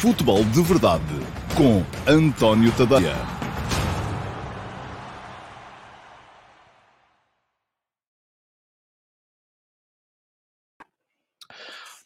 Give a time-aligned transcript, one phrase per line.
[0.00, 1.02] Futebol de Verdade
[1.56, 3.16] com António Tadeia.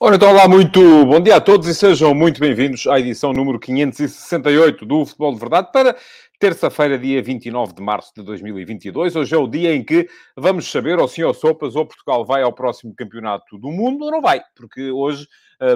[0.00, 3.61] Ora, então, olá, muito bom dia a todos e sejam muito bem-vindos à edição número
[3.61, 5.95] 568 do Futebol de Verdade para
[6.40, 9.14] terça-feira, dia 29 de março de 2022.
[9.14, 12.43] Hoje é o dia em que vamos saber, ou sim ou sopas, ou Portugal vai
[12.43, 15.29] ao próximo campeonato do mundo ou não vai, porque hoje,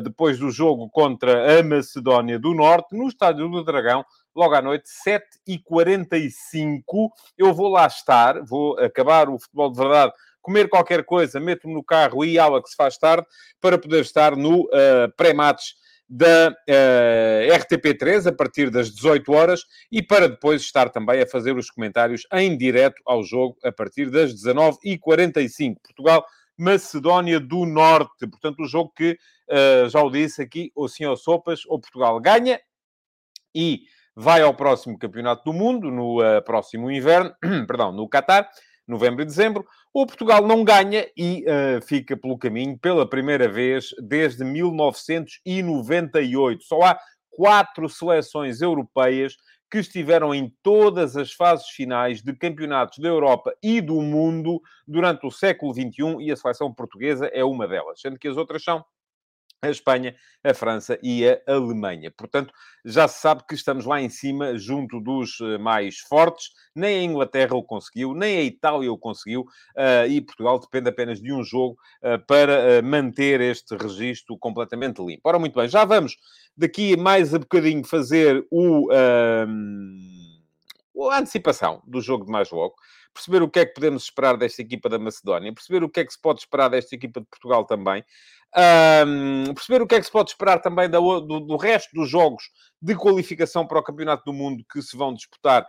[0.03, 4.05] depois do jogo contra a Macedónia do Norte, no Estádio do Dragão,
[4.35, 4.89] logo à noite,
[5.49, 10.13] 7h45, eu vou lá estar, vou acabar o Futebol de Verdade
[10.47, 13.27] comer qualquer coisa, meto-me no carro e aula que se faz tarde
[13.61, 15.73] para poder estar no uh, pré-match
[16.09, 21.57] da uh, RTP3 a partir das 18 horas e para depois estar também a fazer
[21.57, 25.79] os comentários em direto ao jogo a partir das 19h45.
[25.83, 26.25] Portugal,
[26.57, 28.29] Macedónia do Norte.
[28.29, 29.19] Portanto, o jogo que,
[29.51, 32.61] uh, já o disse aqui, ou sim ou sopas, ou Portugal ganha
[33.55, 33.83] e
[34.15, 37.35] vai ao próximo Campeonato do Mundo, no uh, próximo inverno,
[37.67, 38.49] perdão, no Qatar,
[38.87, 43.89] novembro e dezembro, o Portugal não ganha e uh, fica pelo caminho pela primeira vez
[44.01, 46.63] desde 1998.
[46.63, 46.97] Só há
[47.31, 49.37] quatro seleções europeias
[49.71, 55.27] que estiveram em todas as fases finais de campeonatos da Europa e do mundo durante
[55.27, 58.85] o século XXI e a seleção portuguesa é uma delas, sendo que as outras são
[59.63, 62.11] a Espanha, a França e a Alemanha.
[62.11, 62.53] Portanto,
[62.85, 66.51] já se sabe que estamos lá em cima, junto dos eh, mais fortes.
[66.75, 71.21] Nem a Inglaterra o conseguiu, nem a Itália o conseguiu, uh, e Portugal depende apenas
[71.21, 75.23] de um jogo uh, para manter este registro completamente limpo.
[75.25, 76.17] Ora, muito bem, já vamos
[76.57, 78.91] daqui mais a bocadinho fazer o,
[81.11, 82.75] a antecipação do jogo de mais logo
[83.17, 86.05] perceber o que é que podemos esperar desta equipa da Macedónia, perceber o que é
[86.05, 88.05] que se pode esperar desta equipa de Portugal também,
[89.07, 92.45] um, perceber o que é que se pode esperar também do, do, resto dos jogos
[92.81, 95.67] de qualificação para o Campeonato do Mundo que se vão disputar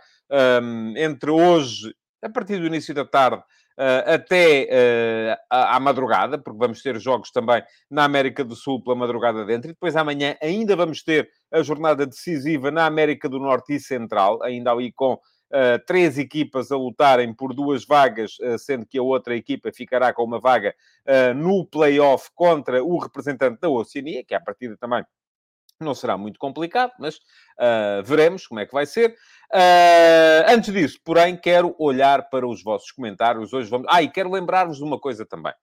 [0.62, 3.42] um, entre hoje, a partir do início da tarde,
[3.78, 8.84] uh, até uh, à, à, madrugada, porque vamos ter jogos também na América do Sul
[8.84, 13.40] pela madrugada dentro, e depois amanhã ainda vamos ter a jornada decisiva na América do
[13.40, 15.18] Norte e Central, ainda ali com
[15.52, 20.14] uh, três equipas a lutarem por duas vagas, uh, sendo que a outra equipa ficará
[20.14, 20.76] com uma vaga
[21.06, 25.04] uh, no play-off contra o representante da Oceania, que a partida também
[25.80, 29.12] não será muito complicado, mas uh, veremos como é que vai ser.
[29.54, 33.54] Uh, antes disso, porém, quero olhar para os vossos comentários.
[33.54, 33.88] Hoje vamos.
[33.90, 35.54] Ah, e quero lembrar-vos de uma coisa também.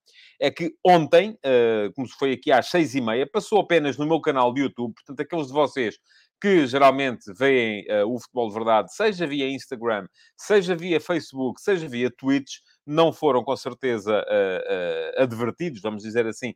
[0.40, 4.06] É que ontem, uh, como se foi aqui às seis e meia, passou apenas no
[4.06, 4.94] meu canal de YouTube.
[4.94, 5.98] Portanto, aqueles de vocês
[6.40, 10.06] que geralmente veem uh, o Futebol de Verdade, seja via Instagram,
[10.36, 12.56] seja via Facebook, seja via Twitch,
[12.86, 16.54] não foram com certeza uh, uh, advertidos, vamos dizer assim,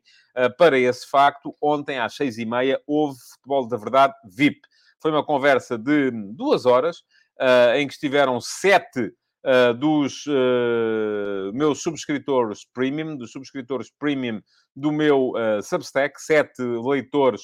[0.57, 1.55] para esse facto.
[1.61, 4.59] Ontem, às seis e meia, houve Futebol de Verdade VIP.
[5.01, 6.97] Foi uma conversa de duas horas,
[7.75, 9.11] em que estiveram sete
[9.41, 14.41] Uh, dos uh, meus subscritores premium, dos subscritores premium
[14.75, 17.43] do meu uh, Substack, sete leitores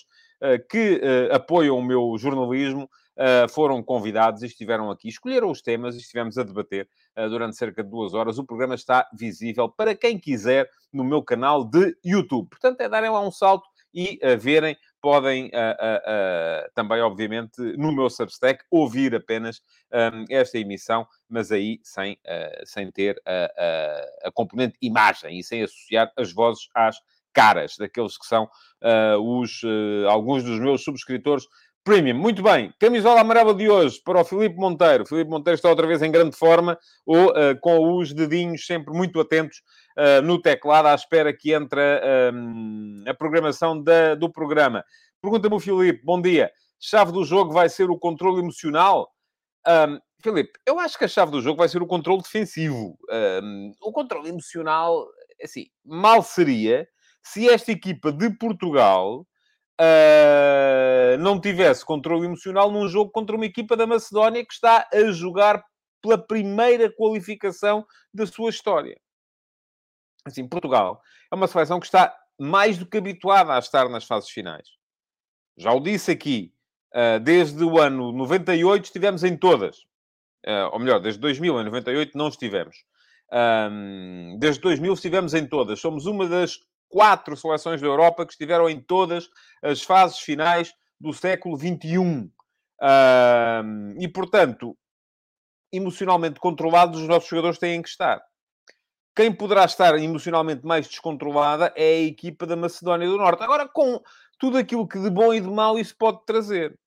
[0.69, 5.95] que eh, apoiam o meu jornalismo eh, foram convidados e estiveram aqui, escolheram os temas
[5.95, 6.87] e estivemos a debater
[7.29, 8.37] durante cerca de duas horas.
[8.37, 12.49] O programa está visível para quem quiser no meu canal de YouTube.
[12.49, 14.75] Portanto, é darem lá um salto e verem
[15.05, 19.61] podem uh, uh, uh, também, obviamente, no meu Substack, ouvir apenas
[19.93, 22.17] um, esta emissão, mas aí sem,
[22.65, 26.97] sem ter a componente imagem e sem associar as vozes às
[27.35, 31.45] caras daqueles que são uh, os, uh, alguns dos meus subscritores
[31.83, 32.17] premium.
[32.17, 35.03] Muito bem, camisola amarela de hoje para o Filipe Monteiro.
[35.03, 38.91] O Filipe Monteiro está outra vez em grande forma, ou uh, com os dedinhos sempre
[38.93, 39.61] muito atentos
[40.25, 41.79] no teclado, à espera que entre
[43.07, 44.83] a programação da, do programa.
[45.21, 46.51] Pergunta-me o Filipe, bom dia.
[46.77, 49.09] Chave do jogo vai ser o controle emocional?
[49.65, 52.97] Um, Filipe, eu acho que a chave do jogo vai ser o controle defensivo.
[53.41, 55.07] Um, o controle emocional,
[55.43, 56.87] assim, mal seria
[57.25, 59.25] se esta equipa de Portugal
[59.81, 65.11] uh, não tivesse controle emocional num jogo contra uma equipa da Macedónia que está a
[65.11, 65.63] jogar
[66.01, 67.83] pela primeira qualificação
[68.13, 68.95] da sua história.
[70.23, 71.01] Assim, Portugal
[71.31, 74.67] é uma seleção que está mais do que habituada a estar nas fases finais.
[75.57, 76.53] Já o disse aqui,
[76.93, 79.79] uh, desde o ano 98 estivemos em todas.
[80.45, 82.85] Uh, ou melhor, desde 2000 a 98 não estivemos.
[83.33, 85.79] Um, desde 2000 estivemos em todas.
[85.79, 86.59] Somos uma das
[86.89, 89.29] quatro seleções da Europa que estiveram em todas
[89.63, 92.31] as fases finais do século XXI.
[92.81, 94.77] Uh, e, portanto,
[95.71, 98.21] emocionalmente controlados, os nossos jogadores têm que estar.
[99.15, 103.43] Quem poderá estar emocionalmente mais descontrolada é a equipa da Macedónia do Norte.
[103.43, 104.01] Agora, com,
[104.37, 106.77] tudo aquilo que de bom e de mau isso pode trazer.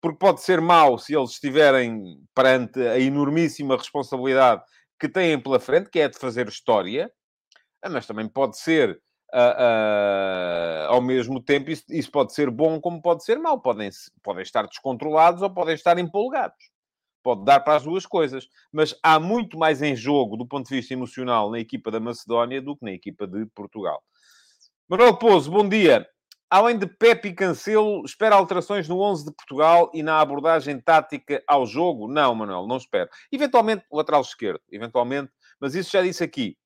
[0.00, 4.62] Porque pode ser mau se eles estiverem perante a enormíssima responsabilidade
[4.98, 7.10] que têm pela frente, que é de fazer história,
[7.90, 9.00] mas também pode ser
[9.32, 13.58] Uh, uh, ao mesmo tempo, isso, isso, pode ser bom como pode ser mau.
[13.58, 13.88] Podem,
[14.22, 16.70] podem estar descontrolados ou podem estar empolgados.
[17.22, 18.46] Pode dar para as duas coisas.
[18.70, 22.60] Mas há muito mais em jogo, do ponto de vista emocional, na equipa da Macedónia
[22.60, 24.02] do que na equipa de Portugal.
[24.86, 26.06] Manuel Pouso, bom dia.
[26.50, 31.42] Além de Pepe e Cancelo, espera alterações no 11 de Portugal e na abordagem tática
[31.48, 32.06] ao jogo?
[32.06, 33.08] Não, Manuel, não espero.
[33.32, 34.60] Eventualmente, lateral esquerdo.
[34.70, 35.32] Eventualmente.
[35.58, 36.58] Mas isso já disse aqui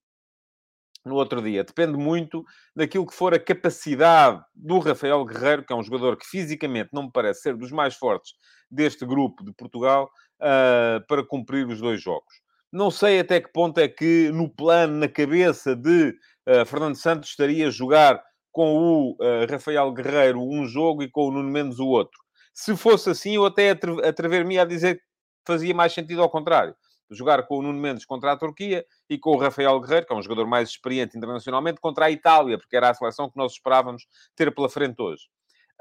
[1.06, 1.62] no outro dia.
[1.62, 2.44] Depende muito
[2.74, 7.04] daquilo que for a capacidade do Rafael Guerreiro, que é um jogador que fisicamente não
[7.04, 8.34] me parece ser dos mais fortes
[8.70, 10.10] deste grupo de Portugal,
[10.40, 12.34] uh, para cumprir os dois jogos.
[12.72, 16.08] Não sei até que ponto é que, no plano, na cabeça de
[16.48, 18.20] uh, Fernando Santos, estaria a jogar
[18.50, 22.18] com o uh, Rafael Guerreiro um jogo e com o Nuno Mendes o outro.
[22.52, 25.02] Se fosse assim, eu até atrever-me a dizer que
[25.46, 26.74] fazia mais sentido ao contrário
[27.10, 30.16] jogar com o Nuno Mendes contra a Turquia e com o Rafael Guerreiro, que é
[30.16, 34.06] um jogador mais experiente internacionalmente, contra a Itália, porque era a seleção que nós esperávamos
[34.34, 35.24] ter pela frente hoje.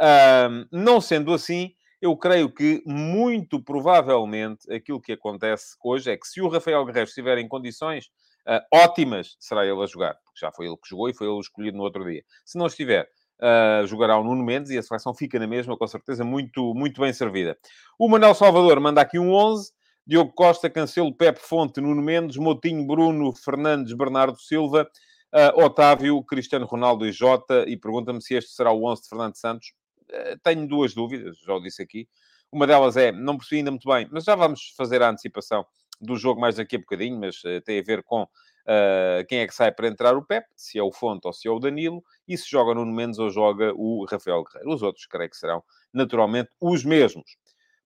[0.02, 6.28] Um, não sendo assim, eu creio que, muito provavelmente, aquilo que acontece hoje é que
[6.28, 8.06] se o Rafael Guerreiro estiver em condições
[8.48, 11.40] uh, ótimas, será ele a jogar, porque já foi ele que jogou e foi ele
[11.40, 12.24] escolhido no outro dia.
[12.46, 15.86] Se não estiver, Uh, jogará o Nuno Mendes e a seleção fica na mesma, com
[15.86, 17.58] certeza, muito, muito bem servida.
[18.00, 19.74] O Manuel Salvador manda aqui um 11.
[20.08, 24.88] Diogo Costa, Cancelo, Pepe Fonte, Nuno Mendes, Motinho, Bruno, Fernandes, Bernardo Silva,
[25.34, 27.66] uh, Otávio, Cristiano Ronaldo e Jota.
[27.68, 29.74] E pergunta-me se este será o 11 de Fernando Santos.
[30.10, 32.08] Uh, tenho duas dúvidas, já o disse aqui.
[32.52, 35.66] Uma delas é, não percebi ainda muito bem, mas já vamos fazer a antecipação
[36.00, 39.48] do jogo mais daqui a bocadinho, mas uh, tem a ver com uh, quem é
[39.48, 42.04] que sai para entrar o Pep, se é o Fonte ou se é o Danilo,
[42.28, 44.74] e se joga Nuno Mendes ou joga o Rafael Guerreiro.
[44.74, 45.64] Os outros, creio que serão,
[45.94, 47.38] naturalmente, os mesmos.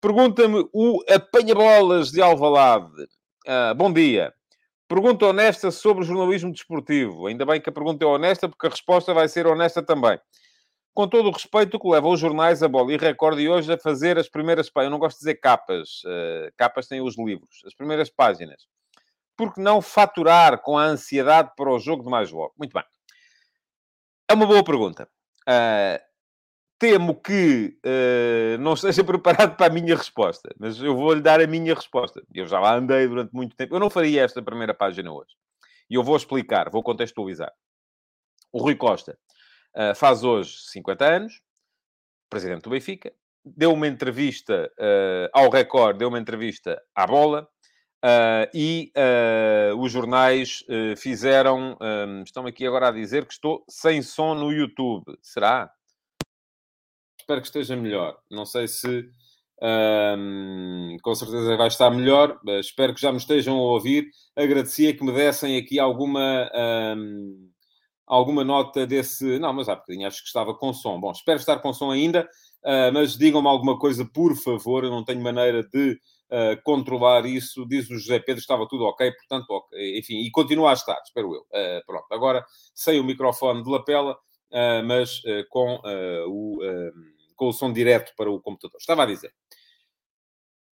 [0.04, 3.08] Pergunta-me o Apanha-Bolas de Alvalade.
[3.48, 4.34] Ah, bom dia.
[4.86, 7.28] Pergunta honesta sobre o jornalismo desportivo.
[7.28, 10.20] Ainda bem que a pergunta é honesta, porque a resposta vai ser honesta também.
[10.94, 14.20] Com todo o respeito que leva os jornais, a bola e recorde hoje a fazer
[14.20, 14.88] as primeiras páginas.
[14.88, 16.02] Eu não gosto de dizer capas.
[16.04, 17.62] Uh, capas têm os livros.
[17.66, 18.68] As primeiras páginas.
[19.38, 22.54] Por que não faturar com a ansiedade para o jogo de mais logo?
[22.58, 22.84] Muito bem.
[24.30, 25.08] É uma boa pergunta.
[25.48, 26.13] Uh,
[26.84, 31.48] temo que uh, não esteja preparado para a minha resposta, mas eu vou-lhe dar a
[31.48, 32.22] minha resposta.
[32.34, 33.74] Eu já lá andei durante muito tempo.
[33.74, 35.34] Eu não faria esta primeira página hoje.
[35.90, 37.54] E eu vou explicar, vou contextualizar.
[38.52, 39.18] O Rui Costa
[39.78, 41.42] uh, faz hoje 50 anos,
[42.30, 43.14] presidente do Benfica,
[43.46, 47.48] deu uma entrevista uh, ao Record, deu uma entrevista à bola,
[48.06, 51.78] Uh, e uh, os jornais uh, fizeram.
[51.82, 55.18] Um, estão aqui agora a dizer que estou sem som no YouTube.
[55.22, 55.72] Será?
[57.34, 58.18] Espero que esteja melhor.
[58.30, 59.10] Não sei se
[59.62, 62.40] um, com certeza vai estar melhor.
[62.60, 64.10] espero que já me estejam a ouvir.
[64.36, 66.50] Agradecia que me dessem aqui alguma,
[66.96, 67.50] um,
[68.06, 69.40] alguma nota desse.
[69.40, 71.00] Não, mas há bocadinho acho que estava com som.
[71.00, 72.28] Bom, espero estar com som ainda,
[72.64, 74.84] uh, mas digam-me alguma coisa, por favor.
[74.84, 76.00] Eu não tenho maneira de.
[76.32, 80.00] Uh, controlar isso, diz o José Pedro, estava tudo ok, portanto, ok.
[80.00, 81.42] enfim, e continua a estar, espero eu.
[81.42, 82.44] Uh, pronto, agora
[82.74, 84.18] sem o microfone de lapela,
[84.84, 85.22] mas
[85.52, 85.80] com
[86.28, 86.60] o
[87.44, 88.78] com o som direto para o computador.
[88.80, 89.34] Estava a dizer.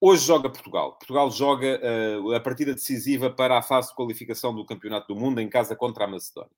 [0.00, 0.93] Hoje joga Portugal.
[0.93, 5.41] Portugal joga uh, a partida decisiva para a fase de qualificação do Campeonato do Mundo
[5.41, 6.50] em casa contra a Macedónia.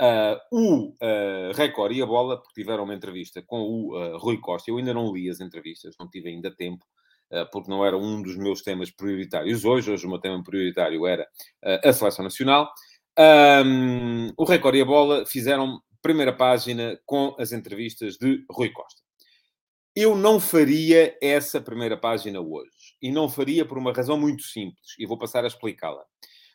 [0.00, 4.70] Uh, o uh, Record e a Bola, tiveram uma entrevista com o Rui Costa.
[4.70, 6.84] Eu ainda não li as entrevistas, não tive ainda tempo,
[7.50, 9.90] porque não era um dos meus temas prioritários hoje.
[9.90, 11.26] Hoje o meu tema prioritário era
[11.82, 12.72] a Seleção Nacional.
[13.18, 19.03] Um, o Record e a Bola fizeram primeira página com as entrevistas de Rui Costa.
[19.96, 22.96] Eu não faria essa primeira página hoje.
[23.00, 24.94] E não faria por uma razão muito simples.
[24.98, 26.02] E vou passar a explicá-la.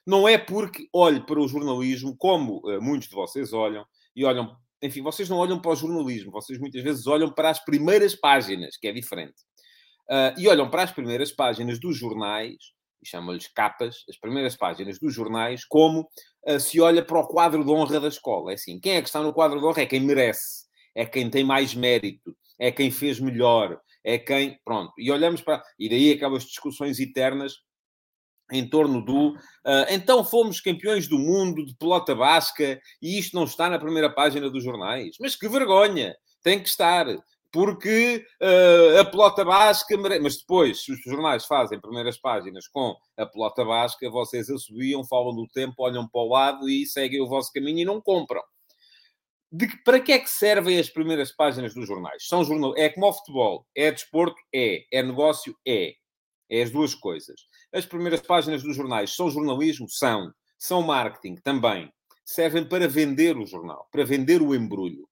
[0.06, 4.58] Não é porque olho para o jornalismo como uh, muitos de vocês olham, e olham.
[4.82, 8.76] Enfim, vocês não olham para o jornalismo, vocês muitas vezes olham para as primeiras páginas,
[8.78, 9.36] que é diferente.
[10.10, 12.56] Uh, e olham para as primeiras páginas dos jornais,
[13.02, 16.10] e chamam-lhes capas, as primeiras páginas dos jornais, como
[16.48, 18.52] uh, se olha para o quadro de honra da escola.
[18.52, 19.84] É assim, quem é que está no quadro de honra?
[19.84, 20.66] É quem merece,
[20.96, 24.60] é quem tem mais mérito, é quem fez melhor, é quem.
[24.66, 24.94] Pronto.
[24.98, 25.64] E olhamos para.
[25.80, 27.54] E daí aquelas discussões eternas
[28.52, 29.30] em torno do.
[29.30, 34.10] Uh, então fomos campeões do mundo de pelota basca e isto não está na primeira
[34.10, 35.16] página dos jornais.
[35.20, 36.16] Mas que vergonha!
[36.44, 37.06] Tem que estar.
[37.52, 39.98] Porque uh, a pelota basca.
[39.98, 45.36] Mas depois, se os jornais fazem primeiras páginas com a pelota basca, vocês assobiam, falam
[45.36, 48.42] do tempo, olham para o lado e seguem o vosso caminho e não compram.
[49.52, 52.28] De que, para que é que servem as primeiras páginas dos jornais?
[52.28, 52.74] São jornal...
[52.78, 53.66] É como o futebol.
[53.76, 54.36] É desporto?
[54.54, 54.84] É.
[54.92, 55.56] É negócio?
[55.68, 55.94] É.
[56.50, 57.42] É as duas coisas.
[57.74, 59.88] As primeiras páginas dos jornais são jornalismo?
[59.90, 60.32] São.
[60.58, 61.36] São marketing?
[61.38, 61.92] Também.
[62.24, 65.08] Servem para vender o jornal, para vender o embrulho.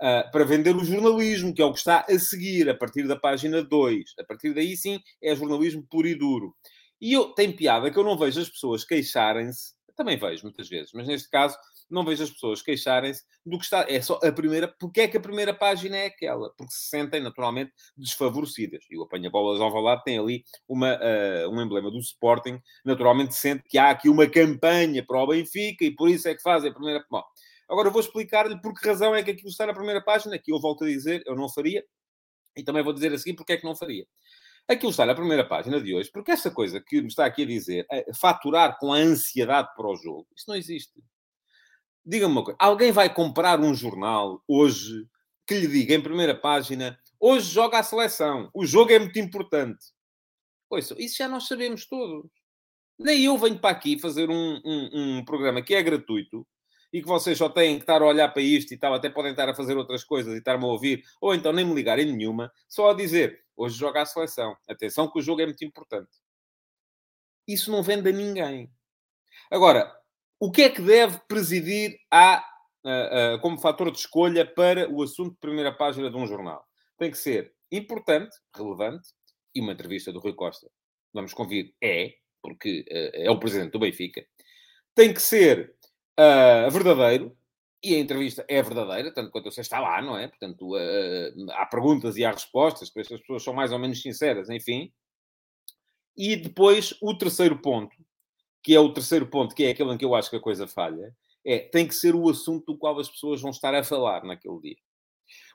[0.00, 3.16] Uh, para vender o jornalismo, que é o que está a seguir, a partir da
[3.16, 4.14] página 2.
[4.18, 6.54] A partir daí, sim, é jornalismo puro e duro.
[7.00, 10.90] E eu, tem piada que eu não vejo as pessoas queixarem-se, também vejo muitas vezes,
[10.92, 11.56] mas neste caso
[11.90, 13.86] não vejo as pessoas queixarem-se do que está.
[13.88, 14.68] É só a primeira.
[14.78, 16.50] Porque é que a primeira página é aquela?
[16.56, 18.84] Porque se sentem naturalmente desfavorecidas.
[18.90, 22.60] E o apanha-bolas ao Valado tem ali uma, uh, um emblema do Sporting.
[22.84, 26.42] Naturalmente sente que há aqui uma campanha para o Benfica e por isso é que
[26.42, 27.04] fazem a primeira.
[27.10, 27.22] Bom,
[27.68, 30.60] agora vou explicar-lhe por que razão é que aquilo está na primeira página, que eu
[30.60, 31.84] volto a dizer, eu não faria.
[32.56, 34.06] E também vou dizer a seguir porque é que não faria.
[34.66, 37.46] Aquilo está na primeira página de hoje, porque essa coisa que me está aqui a
[37.46, 37.86] dizer,
[38.18, 41.02] faturar com a ansiedade para o jogo, isso não existe.
[42.04, 45.06] Diga-me uma coisa: alguém vai comprar um jornal hoje
[45.46, 49.86] que lhe diga em primeira página hoje joga a seleção, o jogo é muito importante.
[50.68, 52.30] Pois, isso já nós sabemos todos.
[52.98, 56.46] Nem eu venho para aqui fazer um, um, um, programa que é gratuito
[56.92, 59.30] e que vocês só têm que estar a olhar para isto e tal, até podem
[59.30, 62.52] estar a fazer outras coisas e estar-me a ouvir, ou então nem me ligarem nenhuma,
[62.68, 64.54] só a dizer hoje joga a seleção.
[64.68, 66.10] Atenção que o jogo é muito importante.
[67.48, 68.70] Isso não vende a ninguém.
[69.50, 69.98] Agora,
[70.40, 72.44] o que é que deve presidir a,
[73.40, 76.64] como fator de escolha para o assunto de primeira página de um jornal?
[76.98, 79.08] Tem que ser importante, relevante,
[79.54, 80.68] e uma entrevista do Rui Costa,
[81.12, 82.12] vamos convir, é,
[82.42, 84.24] porque uh, é o presidente do Benfica.
[84.94, 85.74] Tem que ser
[86.18, 87.36] uh, verdadeiro,
[87.82, 90.26] e a entrevista é verdadeira, tanto quanto você está lá, não é?
[90.26, 94.48] Portanto, uh, há perguntas e há respostas, que as pessoas são mais ou menos sinceras,
[94.50, 94.92] enfim.
[96.16, 97.94] E depois, o terceiro ponto,
[98.64, 100.66] que é o terceiro ponto, que é aquele em que eu acho que a coisa
[100.66, 104.24] falha, é tem que ser o assunto do qual as pessoas vão estar a falar
[104.24, 104.76] naquele dia.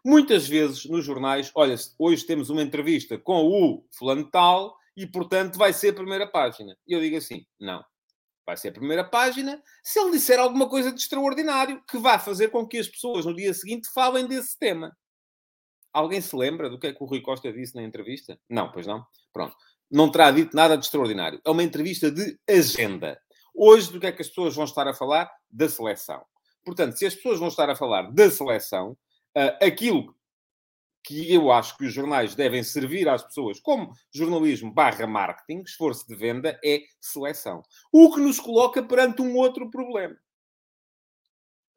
[0.05, 5.57] Muitas vezes nos jornais, olha, hoje temos uma entrevista com o fulano tal e, portanto,
[5.57, 6.77] vai ser a primeira página.
[6.87, 7.83] E eu digo assim, não.
[8.45, 12.49] Vai ser a primeira página se ele disser alguma coisa de extraordinário que vá fazer
[12.49, 14.95] com que as pessoas no dia seguinte falem desse tema.
[15.91, 18.39] Alguém se lembra do que é que o Rui Costa disse na entrevista?
[18.47, 19.03] Não, pois não.
[19.33, 19.55] Pronto
[19.89, 21.41] não terá dito nada de extraordinário.
[21.43, 23.19] É uma entrevista de agenda.
[23.53, 25.31] Hoje, do que é que as pessoas vão estar a falar?
[25.49, 26.23] Da seleção.
[26.63, 28.91] Portanto, se as pessoas vão estar a falar da seleção,
[29.35, 30.15] uh, aquilo
[31.03, 36.07] que eu acho que os jornais devem servir às pessoas como jornalismo barra marketing, esforço
[36.07, 37.63] de venda, é seleção.
[37.91, 40.15] O que nos coloca perante um outro problema.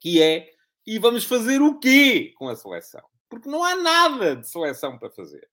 [0.01, 0.51] Que é,
[0.87, 3.03] e vamos fazer o quê com a seleção?
[3.29, 5.49] Porque não há nada de seleção para fazer.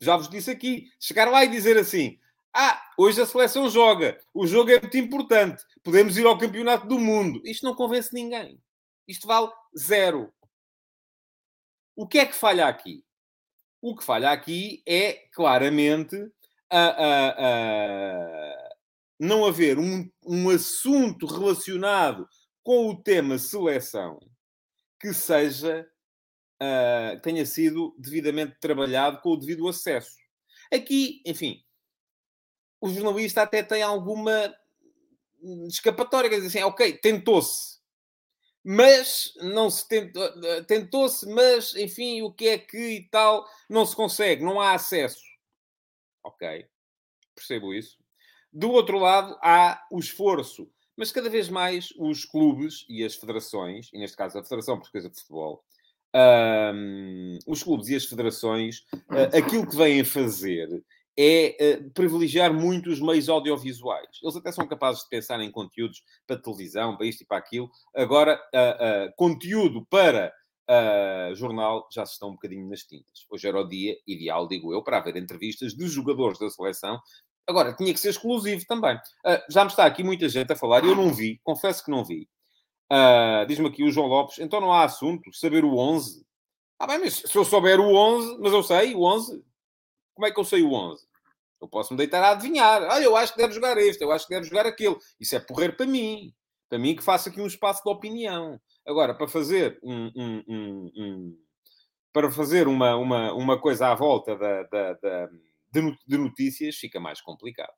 [0.00, 2.18] Já vos disse aqui, chegar lá e dizer assim:
[2.54, 6.98] ah, hoje a seleção joga, o jogo é muito importante, podemos ir ao campeonato do
[6.98, 7.40] mundo.
[7.44, 8.60] Isto não convence ninguém.
[9.06, 10.32] Isto vale zero.
[11.94, 13.04] O que é que falha aqui?
[13.80, 16.16] O que falha aqui é claramente
[16.70, 18.68] a, a, a
[19.18, 22.28] não haver um, um assunto relacionado
[22.62, 24.18] com o tema seleção
[25.00, 25.86] que seja
[26.62, 30.16] uh, tenha sido devidamente trabalhado com o devido acesso.
[30.72, 31.62] Aqui, enfim,
[32.80, 34.54] o jornalista até tem alguma
[35.68, 37.78] escapatória, quer dizer assim, ok, tentou-se,
[38.64, 40.28] mas não se tentou,
[40.66, 45.22] tentou-se, mas enfim, o que é que e tal, não se consegue, não há acesso.
[46.24, 46.66] Ok,
[47.34, 47.96] percebo isso.
[48.52, 53.90] Do outro lado, há o esforço, mas cada vez mais os clubes e as federações,
[53.92, 55.62] e neste caso a Federação Portuguesa de Futebol,
[56.16, 60.82] um, os clubes e as federações, uh, aquilo que vêm fazer
[61.18, 64.18] é uh, privilegiar muito os meios audiovisuais.
[64.22, 67.70] Eles até são capazes de pensar em conteúdos para televisão, para isto e para aquilo.
[67.94, 70.32] Agora, uh, conteúdo para
[71.36, 73.24] jornal já se estão um bocadinho nas tintas.
[73.30, 76.98] Hoje era o dia ideal, digo eu, para haver entrevistas de jogadores da seleção.
[77.46, 78.98] Agora, tinha que ser exclusivo também.
[79.48, 82.28] já me está aqui muita gente a falar, eu não vi, confesso que não vi.
[82.90, 86.24] Uh, Diz-me aqui o João Lopes, então não há assunto, saber o 11.
[86.78, 89.44] Ah, bem, mas se eu souber o 11, mas eu sei o 11,
[90.14, 91.06] como é que eu sei o 11?
[91.60, 92.82] Eu posso me deitar a adivinhar.
[92.90, 94.96] Ah, eu acho que deve jogar este, eu acho que deve jogar aquele.
[95.18, 96.32] Isso é porrer para mim.
[96.68, 98.60] Para mim que faça aqui um espaço de opinião.
[98.86, 101.38] Agora, para fazer um, um, um, um
[102.12, 105.28] para fazer uma, uma, uma coisa à volta da, da, da
[105.72, 107.72] de notícias, fica mais complicado.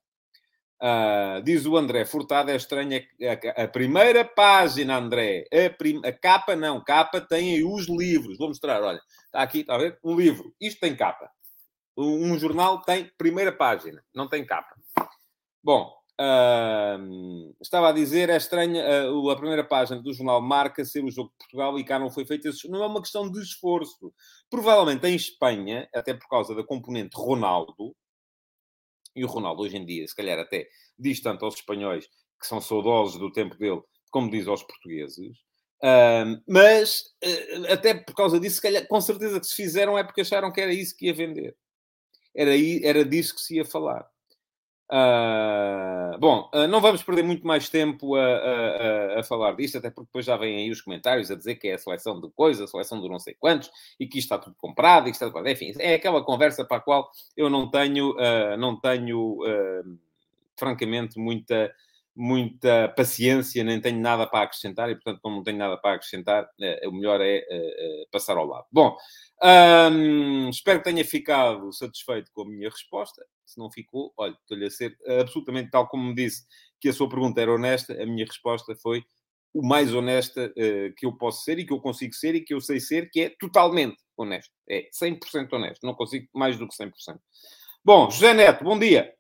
[0.81, 5.45] Uh, diz o André Furtado, é estranha a, a, a, primeira página, André.
[5.53, 8.39] A, prim, a, capa não, capa tem os livros.
[8.39, 9.99] Vou mostrar, olha, está aqui, está a ver?
[10.05, 10.55] Um livro.
[10.61, 11.31] Isto tem capa.
[11.97, 14.75] Um, um jornal tem primeira página, não tem capa.
[15.63, 21.05] Bom, Uh, estava a dizer, é estranha uh, a primeira página do jornal marca ser
[21.05, 22.69] o jogo de Portugal e cá não foi feito esse...
[22.69, 24.13] Não é uma questão de esforço.
[24.51, 27.95] Provavelmente em Espanha, até por causa da componente Ronaldo,
[29.19, 32.07] e o Ronaldo hoje em dia, se calhar até diz tanto aos espanhóis
[32.41, 35.37] que são saudosos do tempo dele, como diz aos portugueses.
[36.47, 40.53] Mas, uh, até por causa disso, calhar, com certeza que se fizeram é porque acharam
[40.53, 41.57] que era isso que ia vender.
[42.35, 44.09] Era, era disso que se ia falar.
[44.91, 49.91] Uh, bom, uh, não vamos perder muito mais tempo a, a, a, falar disto, até
[49.91, 52.65] porque depois já vêm aí os comentários a dizer que é a seleção de coisas,
[52.65, 55.31] a seleção de não sei quantos, e que isto está tudo comprado, e que está
[55.31, 55.47] tudo...
[55.47, 59.39] Enfim, é aquela conversa para a qual eu não tenho, uh, não tenho
[60.57, 61.73] francamente, muita,
[62.21, 66.49] muita paciência, nem tenho nada para acrescentar, e portanto, como não tenho nada para acrescentar,
[66.87, 67.45] o melhor é
[68.11, 68.67] passar ao lado.
[68.73, 68.97] Bom,
[69.41, 73.25] um, espero que tenha ficado satisfeito com a minha resposta.
[73.47, 76.45] Se não ficou, olha, estou-lhe a ser absolutamente tal como me disse
[76.81, 79.05] que a sua pergunta era honesta, a minha resposta foi
[79.55, 82.53] o mais honesta uh, que eu posso ser e que eu consigo ser e que
[82.53, 84.53] eu sei ser, que é totalmente honesto.
[84.69, 85.87] É 100% honesto.
[85.87, 86.91] Não consigo mais do que 100%.
[87.85, 89.15] Bom, José Neto, bom dia.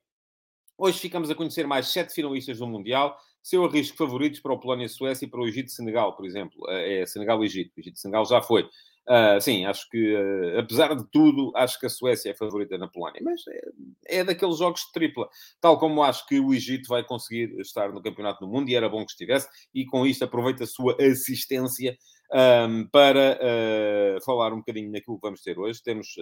[0.80, 3.18] Hoje ficamos a conhecer mais sete finalistas do Mundial.
[3.42, 6.56] Seu arrisco favoritos para o Polónia-Suécia e para o Egito-Senegal, por exemplo.
[6.70, 7.73] É Senegal-Egito.
[7.76, 8.62] O Egito-Senegal já foi.
[8.62, 12.78] Uh, sim, acho que, uh, apesar de tudo, acho que a Suécia é a favorita
[12.78, 13.20] na Polónia.
[13.25, 13.42] Mas
[14.06, 15.28] é, é, daqueles jogos de tripla.
[15.61, 18.88] Tal como acho que o Egito vai conseguir estar no Campeonato do Mundo, e era
[18.88, 21.99] bom que estivesse, e com isto aproveita a sua assistência
[22.32, 25.82] um, para uh, falar um bocadinho naquilo que vamos ter hoje.
[25.82, 26.14] Temos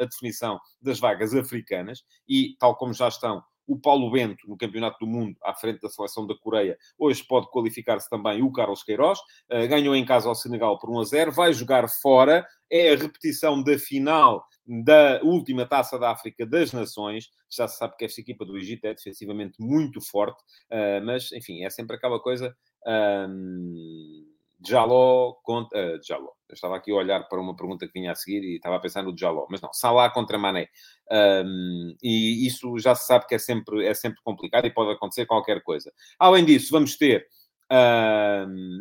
[0.00, 4.98] a definição das vagas africanas, e tal como já estão o Paulo Bento no Campeonato
[5.00, 6.76] do Mundo à frente da seleção da Coreia.
[6.98, 9.18] Hoje pode qualificar-se também o Carlos Queiroz.
[9.50, 11.32] Uh, ganhou em casa ao Senegal por 1 a 0.
[11.32, 12.46] Vai jogar fora.
[12.70, 17.28] É a repetição da final da última Taça da África das Nações.
[17.50, 21.62] Já se sabe que esta equipa do Egito é defensivamente muito forte, uh, mas, enfim,
[21.64, 22.54] é sempre aquela coisa...
[22.86, 24.33] Um
[24.66, 25.96] Jaló contra.
[25.96, 26.32] Uh, Jaló.
[26.48, 28.80] Eu estava aqui a olhar para uma pergunta que vinha a seguir e estava a
[28.80, 30.68] pensar no Jaló, mas não, Salah contra Mané.
[31.10, 35.26] Um, e isso já se sabe que é sempre, é sempre complicado e pode acontecer
[35.26, 35.92] qualquer coisa.
[36.18, 37.26] Além disso, vamos ter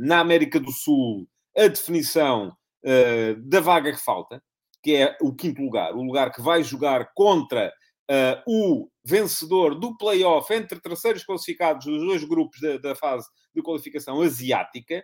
[0.01, 4.41] na América do Sul a definição uh, da vaga que falta,
[4.81, 7.71] que é o quinto lugar, o lugar que vai jogar contra
[8.09, 13.61] uh, o vencedor do play-off entre terceiros classificados dos dois grupos da, da fase de
[13.61, 15.03] qualificação asiática.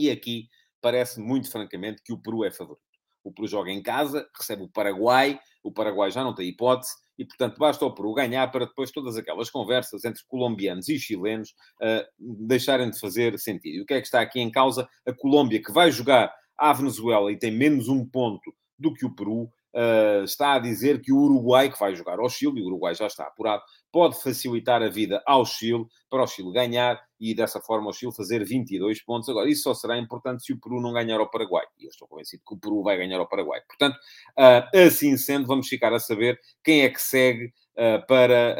[0.00, 0.48] E aqui
[0.80, 2.80] parece muito francamente que o Peru é favorito.
[3.22, 7.24] O Peru joga em casa, recebe o Paraguai, o Paraguai já não tem hipótese, e
[7.26, 11.50] portanto basta o Peru ganhar para depois todas aquelas conversas entre colombianos e chilenos
[11.82, 13.74] uh, deixarem de fazer sentido.
[13.74, 14.88] E o que é que está aqui em causa?
[15.06, 19.14] A Colômbia, que vai jogar à Venezuela e tem menos um ponto do que o
[19.14, 22.66] Peru, uh, está a dizer que o Uruguai, que vai jogar ao Chile, e o
[22.66, 27.34] Uruguai já está apurado, pode facilitar a vida ao Chile, para o Chile ganhar e
[27.34, 29.28] dessa forma o Chile fazer 22 pontos.
[29.28, 31.64] Agora, isso só será importante se o Peru não ganhar ao Paraguai.
[31.78, 33.60] E eu estou convencido que o Peru vai ganhar ao Paraguai.
[33.66, 38.56] Portanto, uh, assim sendo, vamos ficar a saber quem é que segue uh, para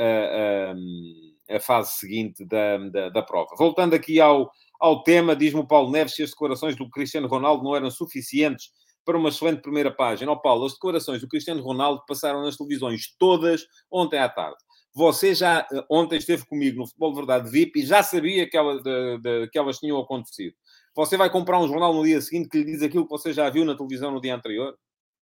[0.77, 3.57] uh, a fase seguinte da, da, da, prova.
[3.59, 7.65] Voltando aqui ao, ao tema, diz-me o Paulo Neves se as declarações do Cristiano Ronaldo
[7.65, 8.71] não eram suficientes
[9.11, 10.31] para uma excelente primeira página.
[10.31, 14.57] Ó oh, Paulo, as declarações do Cristiano Ronaldo passaram nas televisões todas ontem à tarde.
[14.95, 18.57] Você já eh, ontem esteve comigo no Futebol de Verdade VIP e já sabia que,
[18.57, 20.55] ela, de, de, que elas tinham acontecido.
[20.95, 23.51] Você vai comprar um jornal no dia seguinte que lhe diz aquilo que você já
[23.51, 24.79] viu na televisão no dia anterior?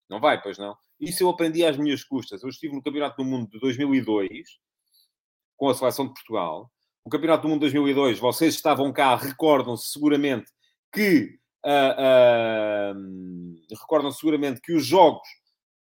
[0.09, 0.75] Não vai, pois não.
[0.99, 2.43] Isso eu aprendi às minhas custas.
[2.43, 4.29] Eu estive no Campeonato do Mundo de 2002
[5.55, 6.69] com a seleção de Portugal.
[7.05, 10.51] O Campeonato do Mundo de 2002, vocês estavam cá, recordam-se seguramente
[10.93, 12.93] que uh,
[13.79, 15.27] recordam seguramente que os jogos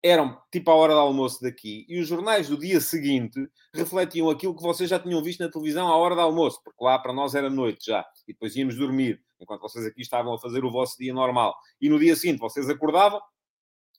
[0.03, 3.41] eram tipo a hora do almoço daqui e os jornais do dia seguinte
[3.75, 6.99] refletiam aquilo que vocês já tinham visto na televisão à hora do almoço, porque lá
[6.99, 10.65] para nós era noite já, e depois íamos dormir, enquanto vocês aqui estavam a fazer
[10.65, 11.55] o vosso dia normal.
[11.81, 13.21] E no dia seguinte vocês acordavam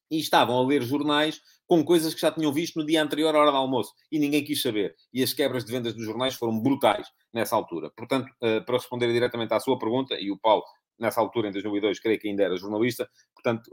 [0.10, 3.40] e estavam a ler jornais com coisas que já tinham visto no dia anterior à
[3.40, 4.96] hora do almoço e ninguém quis saber.
[5.14, 7.92] E as quebras de vendas dos jornais foram brutais nessa altura.
[7.96, 10.64] Portanto, eh, para responder diretamente à sua pergunta, e o Paulo,
[11.00, 13.70] nessa altura, em 2002, creio que ainda era jornalista, portanto,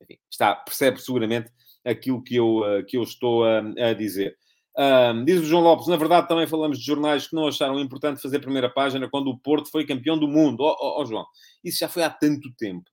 [0.00, 1.50] enfim, está, percebe seguramente
[1.84, 4.36] aquilo que eu, uh, que eu estou a, a dizer.
[4.76, 8.20] Um, diz o João Lopes, na verdade também falamos de jornais que não acharam importante
[8.20, 10.62] fazer primeira página quando o Porto foi campeão do mundo.
[10.62, 11.24] Ó oh, oh, oh, João,
[11.62, 12.90] isso já foi há tanto tempo.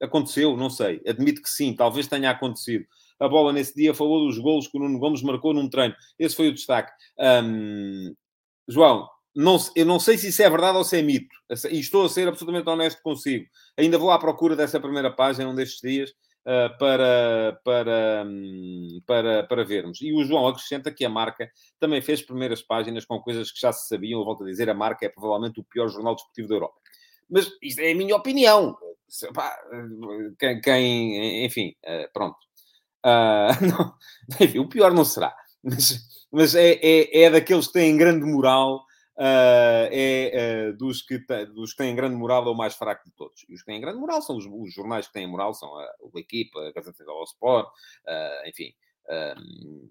[0.00, 0.56] Aconteceu?
[0.56, 1.02] Não sei.
[1.06, 2.84] Admito que sim, talvez tenha acontecido.
[3.18, 5.94] A bola nesse dia falou dos golos que o Nuno Gomes marcou num treino.
[6.16, 6.92] Esse foi o destaque.
[7.18, 8.14] Um,
[8.68, 9.08] João,
[9.38, 11.32] não, eu não sei se isso é verdade ou se é mito.
[11.70, 13.46] E estou a ser absolutamente honesto consigo.
[13.76, 19.44] Ainda vou à procura dessa primeira página um destes dias uh, para, para, um, para,
[19.44, 20.00] para vermos.
[20.02, 21.48] E o João acrescenta que a marca
[21.78, 24.18] também fez primeiras páginas com coisas que já se sabiam.
[24.18, 26.80] Eu volto a dizer, a marca é provavelmente o pior jornal desportivo da Europa.
[27.30, 28.76] Mas isto é a minha opinião.
[30.36, 32.38] Quem, quem enfim, uh, pronto.
[33.06, 33.94] Uh, não,
[34.40, 35.32] enfim, o pior não será.
[35.62, 38.87] Mas, mas é, é, é daqueles que têm grande moral
[39.18, 41.18] Uh, é uh, dos, que
[41.52, 43.44] dos que têm grande moral é o mais fraco de todos.
[43.48, 45.92] E os que têm grande moral são os, os jornais que têm moral, são a,
[46.00, 48.72] o Equipa, a Gazeta do Sport, uh, enfim.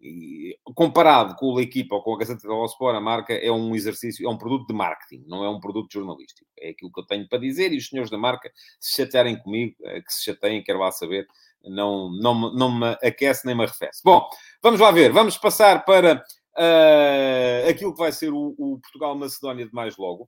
[0.02, 3.76] E, comparado com o Equipa ou com a Gazeta do Sport, a marca é um
[3.76, 6.48] exercício, é um produto de marketing, não é um produto jornalístico.
[6.58, 9.76] É aquilo que eu tenho para dizer e os senhores da marca, se chatearem comigo,
[9.84, 11.28] que se chateiem, quero lá saber,
[11.63, 14.02] não, não, não me aquece nem me arrefece.
[14.04, 14.30] Bom,
[14.62, 16.24] vamos lá ver, vamos passar para
[16.58, 20.28] Uh, aquilo que vai ser o, o Portugal-Macedónia de mais logo.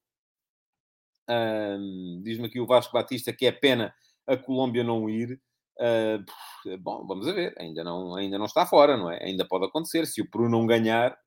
[1.27, 3.93] Uh, Diz-me aqui o Vasco Batista que é pena
[4.27, 5.41] a Colômbia não ir.
[5.79, 7.55] Uh, bom, vamos ver.
[7.57, 9.23] Ainda não, ainda não está fora, não é?
[9.23, 10.05] Ainda pode acontecer.
[10.05, 11.17] Se o Peru não ganhar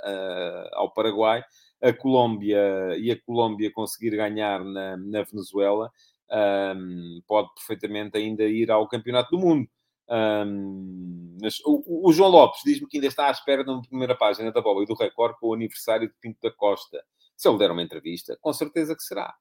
[0.74, 1.42] ao Paraguai,
[1.82, 5.90] a Colômbia e a Colômbia conseguir ganhar na, na Venezuela,
[7.26, 9.68] pode perfeitamente ainda ir ao Campeonato do Mundo.
[10.12, 14.14] Um, mas o, o, João Lopes diz-me que ainda está à espera de uma primeira
[14.14, 17.02] página da bola e do Record com o aniversário de Pinto da Costa.
[17.34, 19.34] Se ele der uma entrevista, com certeza que será.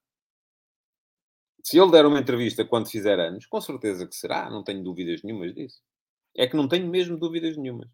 [1.62, 4.49] Se ele der uma entrevista quando fizer anos, com certeza que será.
[4.49, 5.81] Não tenho dúvidas nenhumas disso.
[6.36, 7.89] É que não tenho mesmo dúvidas nenhumas.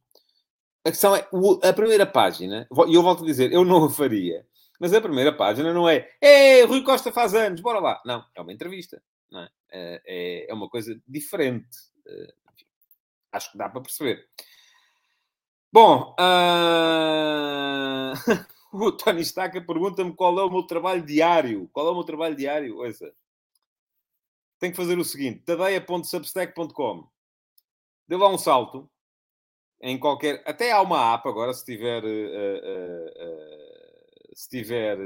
[0.85, 1.27] A questão é,
[1.63, 4.47] a primeira página, e eu volto a dizer, eu não a faria,
[4.79, 7.99] mas a primeira página não é Ei, Rui Costa faz anos, bora lá.
[8.05, 9.01] Não, é uma entrevista.
[9.31, 9.49] Não é?
[9.71, 11.67] É, é uma coisa diferente.
[13.37, 14.27] Acho que dá para perceber.
[15.71, 18.13] Bom, uh...
[18.73, 21.69] o Tony Staca pergunta-me qual é o meu trabalho diário.
[21.71, 22.77] Qual é o meu trabalho diário?
[22.77, 23.13] Ouça.
[24.59, 27.07] Tenho que fazer o seguinte: tadeia.substack.com.
[28.07, 28.89] Dê lá um salto
[29.81, 30.41] em qualquer.
[30.45, 32.03] Até há uma app agora, se tiver.
[32.03, 34.97] Uh, uh, se tiver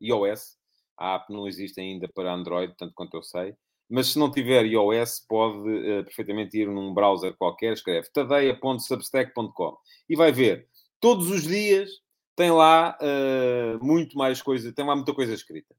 [0.00, 0.58] iOS.
[0.96, 3.56] A app não existe ainda para Android, tanto quanto eu sei.
[3.88, 9.76] Mas se não tiver iOS, pode uh, perfeitamente ir num browser qualquer, escreve tadeia.substack.com
[10.08, 10.68] e vai ver.
[11.00, 11.90] Todos os dias
[12.36, 15.74] tem lá uh, muito mais coisa, tem lá muita coisa escrita.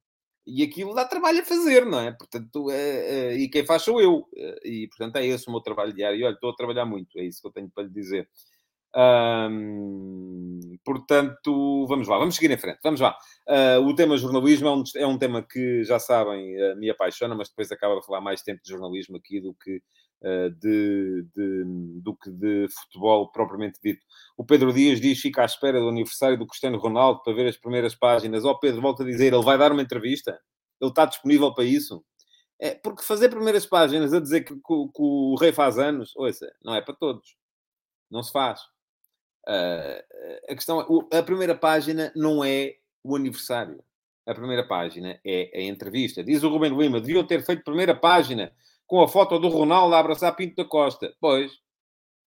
[0.46, 2.12] E aquilo dá trabalho a fazer, não é?
[2.12, 4.28] Portanto, é, é, e quem faz sou eu.
[4.64, 6.20] E, portanto, é esse o meu trabalho diário.
[6.20, 8.28] E olha, estou a trabalhar muito, é isso que eu tenho para lhe dizer
[10.84, 12.80] portanto, vamos lá, vamos seguir em frente.
[12.84, 13.16] Vamos lá.
[13.48, 17.36] Uh, o tema jornalismo é um, é um tema que, já sabem, uh, me apaixona,
[17.36, 19.82] mas depois acaba a falar mais tempo de jornalismo aqui do que,
[20.22, 21.64] uh, de, de,
[22.02, 24.06] do que de futebol propriamente dito.
[24.38, 27.58] O Pedro Dias diz: fica à espera do aniversário do Cristiano Ronaldo para ver as
[27.58, 28.46] primeiras páginas.
[28.46, 30.40] Ó oh, Pedro, volta a dizer, ele vai dar uma entrevista?
[30.82, 32.04] Ele está disponível para isso?
[32.62, 36.52] É, porque fazer primeiras páginas a dizer que, que, que o rei faz anos, ouça,
[36.64, 37.38] não é para todos.
[38.12, 38.60] Não se faz.
[39.50, 43.84] Uh, a questão é, a primeira página não é o aniversário.
[44.28, 46.24] A primeira página é a entrevista.
[46.24, 48.54] Diz o Rubem Lima, deviam ter feito primeira página
[48.86, 51.16] com a foto do Ronaldo a abraçar Pinto da Costa.
[51.20, 51.52] Pois.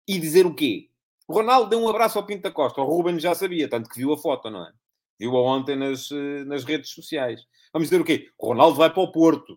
[0.08, 0.88] E dizer o quê?
[1.28, 2.80] O Ronaldo deu um abraço ao Pinto da Costa.
[2.80, 4.72] O Ruben já sabia, tanto que viu a foto, não é?
[5.16, 7.46] Viu-a ontem nas, eh, nas redes sociais.
[7.72, 8.28] Vamos dizer o quê?
[8.36, 9.56] O Ronaldo vai para o Porto.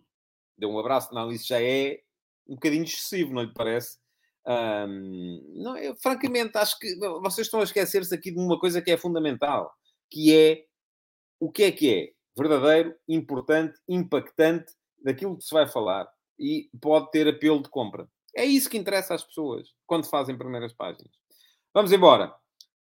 [0.56, 1.12] Deu um abraço.
[1.12, 2.00] Não, isso já é
[2.46, 3.98] um bocadinho excessivo, não lhe parece?
[4.46, 8.90] Um, não, eu, francamente, acho que vocês estão a esquecer-se aqui de uma coisa que
[8.90, 9.72] é fundamental,
[10.10, 10.64] que é
[11.40, 16.06] o que é que é verdadeiro, importante, impactante daquilo que se vai falar
[16.38, 18.08] e pode ter apelo de compra.
[18.36, 21.10] É isso que interessa às pessoas quando fazem primeiras páginas.
[21.74, 22.34] Vamos embora.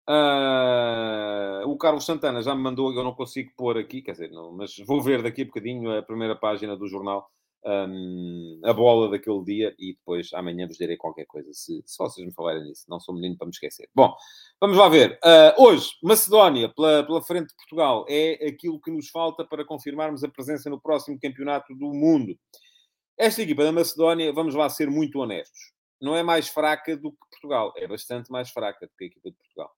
[0.10, 4.52] Uh, o Carlos Santana já me mandou, eu não consigo pôr aqui, quer dizer, não,
[4.52, 7.30] mas vou ver daqui a bocadinho a primeira página do jornal
[7.64, 12.26] um, a bola daquele dia e depois amanhã vos direi qualquer coisa, se, se vocês
[12.26, 12.86] me falarem nisso.
[12.90, 13.90] Não sou menino para me esquecer.
[13.94, 14.16] Bom,
[14.60, 15.20] vamos lá ver.
[15.24, 20.24] Uh, hoje, Macedónia, pela, pela frente de Portugal, é aquilo que nos falta para confirmarmos
[20.24, 22.38] a presença no próximo campeonato do mundo.
[23.18, 25.60] Esta equipa da Macedónia, vamos lá ser muito honestos,
[26.02, 27.74] não é mais fraca do que Portugal.
[27.78, 29.72] É bastante mais fraca do que a equipa de Portugal.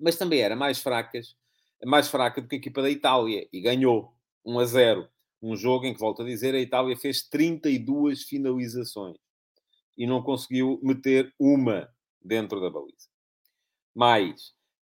[0.00, 1.36] Mas também era mais fracas,
[1.84, 5.08] mais fraca do que a equipa da Itália e ganhou 1 a 0
[5.42, 9.16] um jogo em que, volto a dizer, a Itália fez 32 finalizações
[9.96, 11.88] e não conseguiu meter uma
[12.20, 13.08] dentro da baliza.
[13.94, 14.52] Mas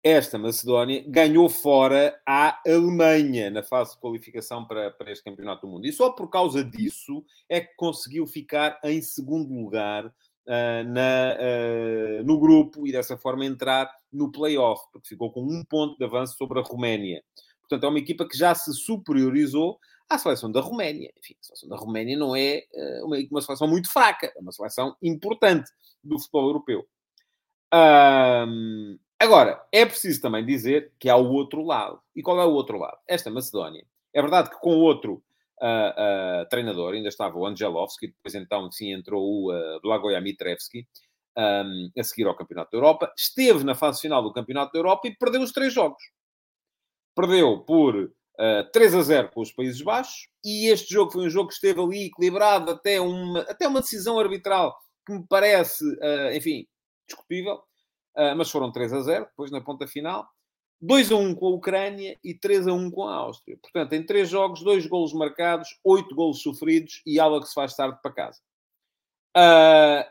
[0.02, 5.72] esta Macedónia ganhou fora a Alemanha na fase de qualificação para, para este Campeonato do
[5.72, 5.86] Mundo.
[5.86, 12.24] E só por causa disso é que conseguiu ficar em segundo lugar uh, na, uh,
[12.24, 16.36] no grupo e dessa forma entrar no play-off, porque ficou com um ponto de avanço
[16.36, 17.22] sobre a Roménia.
[17.60, 21.12] Portanto, é uma equipa que já se superiorizou à seleção da Roménia.
[21.18, 24.52] Enfim, a seleção da Roménia não é uh, uma, uma seleção muito fraca, é uma
[24.52, 25.70] seleção importante
[26.02, 26.86] do futebol europeu.
[29.20, 32.00] Agora, é preciso também dizer que há o outro lado.
[32.14, 32.98] E qual é o outro lado?
[33.06, 33.84] Esta Macedónia.
[34.14, 35.22] É verdade que com outro
[35.60, 40.86] uh, uh, treinador, ainda estava o Angelovski, depois então sim entrou o uh, Blagoja Mitrevski,
[41.36, 45.08] um, a seguir ao Campeonato da Europa, esteve na fase final do Campeonato da Europa
[45.08, 46.02] e perdeu os três jogos.
[47.14, 51.30] Perdeu por uh, 3 a 0 com os Países Baixos e este jogo foi um
[51.30, 56.32] jogo que esteve ali equilibrado até uma, até uma decisão arbitral que me parece, uh,
[56.34, 56.66] enfim,
[57.06, 57.56] discutível,
[58.16, 60.28] uh, mas foram 3 a 0 depois na ponta final.
[60.80, 63.58] 2 a 1 com a Ucrânia e 3 a 1 com a Áustria.
[63.60, 67.74] Portanto, em três jogos, dois golos marcados, oito golos sofridos e algo que se faz
[67.74, 68.40] tarde para casa.
[69.36, 70.04] Uh,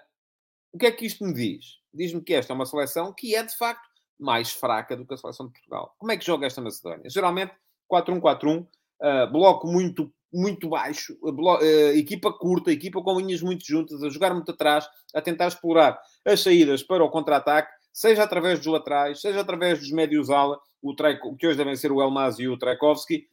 [0.74, 1.78] o que é que isto me diz?
[1.94, 3.88] Diz-me que esta é uma seleção que é, de facto,
[4.20, 5.96] mais fraca do que a seleção de Portugal.
[5.98, 7.10] Como é que joga esta Macedónia?
[7.10, 7.54] Geralmente,
[7.91, 8.67] 4-1-4-1, uh,
[9.02, 11.63] ah, bloco muito, muito baixo, uh,
[11.95, 16.41] equipa curta, equipa com linhas muito juntas, a jogar muito atrás, a tentar explorar as
[16.41, 21.47] saídas para o contra-ataque seja através dos laterais, seja através dos médios-ala, o Treiko, que
[21.47, 23.26] hoje devem ser o Elmaz e o Treikovski,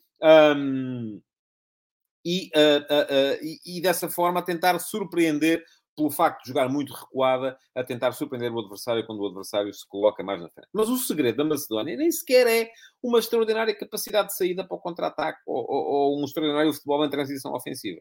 [0.57, 1.21] um,
[2.25, 5.63] e, uh, uh, e, e, dessa forma tentar surpreender
[5.97, 9.87] pelo facto de jogar muito recuada, a tentar surpreender o adversário quando o adversário se
[9.87, 10.69] coloca mais na frente.
[10.73, 12.71] Mas o segredo da Macedónia nem sequer é
[13.03, 17.11] uma extraordinária capacidade de saída para o contra-ataque ou, ou, ou um extraordinário futebol em
[17.11, 18.01] transição ofensiva.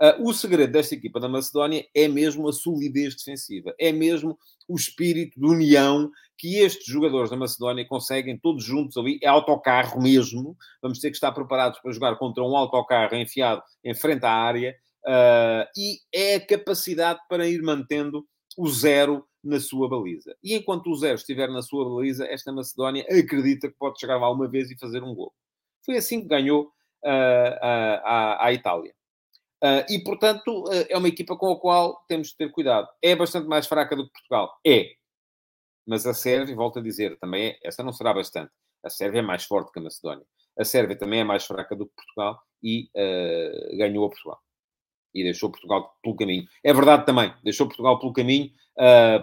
[0.00, 4.74] Uh, o segredo desta equipa da Macedónia é mesmo a solidez defensiva, é mesmo o
[4.74, 10.56] espírito de união que estes jogadores da Macedónia conseguem todos juntos ali, é autocarro mesmo.
[10.82, 14.74] Vamos ter que estar preparados para jogar contra um autocarro enfiado em frente à área,
[15.06, 20.34] uh, e é a capacidade para ir mantendo o zero na sua baliza.
[20.42, 24.30] E enquanto o zero estiver na sua baliza, esta Macedónia acredita que pode chegar lá
[24.30, 25.32] uma vez e fazer um gol.
[25.84, 26.64] Foi assim que ganhou
[27.04, 28.94] uh, a, a Itália.
[29.62, 32.88] Uh, e, portanto, uh, é uma equipa com a qual temos de ter cuidado.
[33.02, 34.54] É bastante mais fraca do que Portugal?
[34.66, 34.92] É.
[35.86, 38.50] Mas a Sérvia, volto a dizer, também é, essa não será bastante.
[38.82, 40.24] A Sérvia é mais forte que a Macedónia.
[40.58, 44.40] A Sérvia também é mais fraca do que Portugal e uh, ganhou a Portugal.
[45.14, 46.44] E deixou Portugal pelo caminho.
[46.62, 48.50] É verdade também, deixou Portugal pelo caminho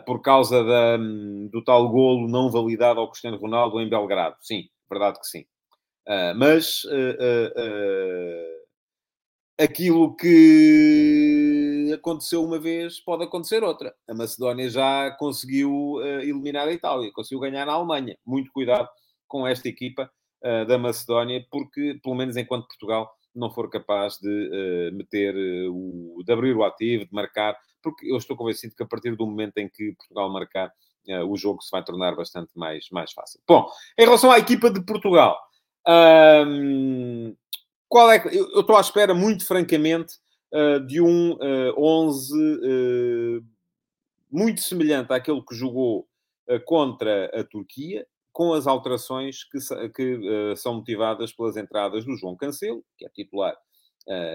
[0.06, 4.38] por causa da, do tal golo não validado ao Cristiano Ronaldo em Belgrado.
[4.40, 5.46] Sim, verdade que sim.
[6.38, 6.84] mas
[9.62, 13.94] aquilo que aconteceu uma vez pode acontecer outra.
[14.10, 18.18] A Macedónia já conseguiu uh, eliminar a Itália, conseguiu ganhar na Alemanha.
[18.26, 18.90] Muito cuidado
[19.28, 20.12] com esta equipa
[20.44, 25.36] uh, da Macedónia, porque, pelo menos enquanto Portugal não for capaz de uh, meter
[25.70, 29.26] o, de abrir o ativo, de marcar, porque eu estou convencido que a partir do
[29.26, 30.72] momento em que Portugal marcar,
[31.28, 33.42] o jogo se vai tornar bastante mais, mais fácil.
[33.48, 33.68] Bom,
[33.98, 35.36] em relação à equipa de Portugal,
[37.90, 38.28] qual é que...
[38.38, 40.14] Eu estou à espera, muito francamente,
[40.86, 43.46] de um uh, 11 uh,
[44.30, 46.08] muito semelhante àquele que jogou
[46.66, 49.58] contra a Turquia, com as alterações que,
[49.90, 53.56] que uh, são motivadas pelas entradas do João Cancelo, que é titular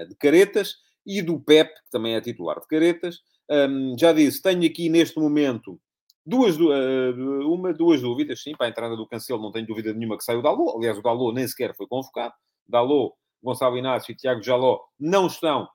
[0.07, 3.19] de Caretas, e do Pep, que também é titular de Caretas.
[3.49, 5.77] Um, já disse, tenho aqui neste momento
[6.25, 10.23] duas, uma, duas dúvidas, sim, para a entrada do Cancelo não tenho dúvida nenhuma que
[10.23, 10.77] sai o Dalot.
[10.77, 12.33] Aliás, o Dalot nem sequer foi convocado.
[12.67, 15.67] Dalot Gonçalo Inácio e Tiago Jaló não estão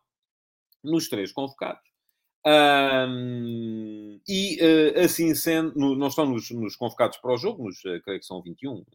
[0.85, 1.83] nos três convocados.
[2.47, 7.79] Um, e uh, assim sendo, no, não estão nos, nos, convocados para o jogo, nos,
[7.85, 8.87] uh, creio que são 21, uh,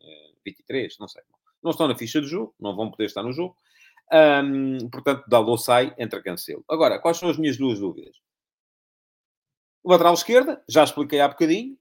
[0.46, 1.24] 23, não sei.
[1.64, 3.56] Não estão na ficha de jogo, não vão poder estar no jogo.
[4.12, 6.64] Um, portanto, Dalot sai, entra Cancelo.
[6.70, 8.16] Agora, quais são as minhas duas dúvidas?
[9.84, 11.78] Lateral esquerda, já expliquei há bocadinho.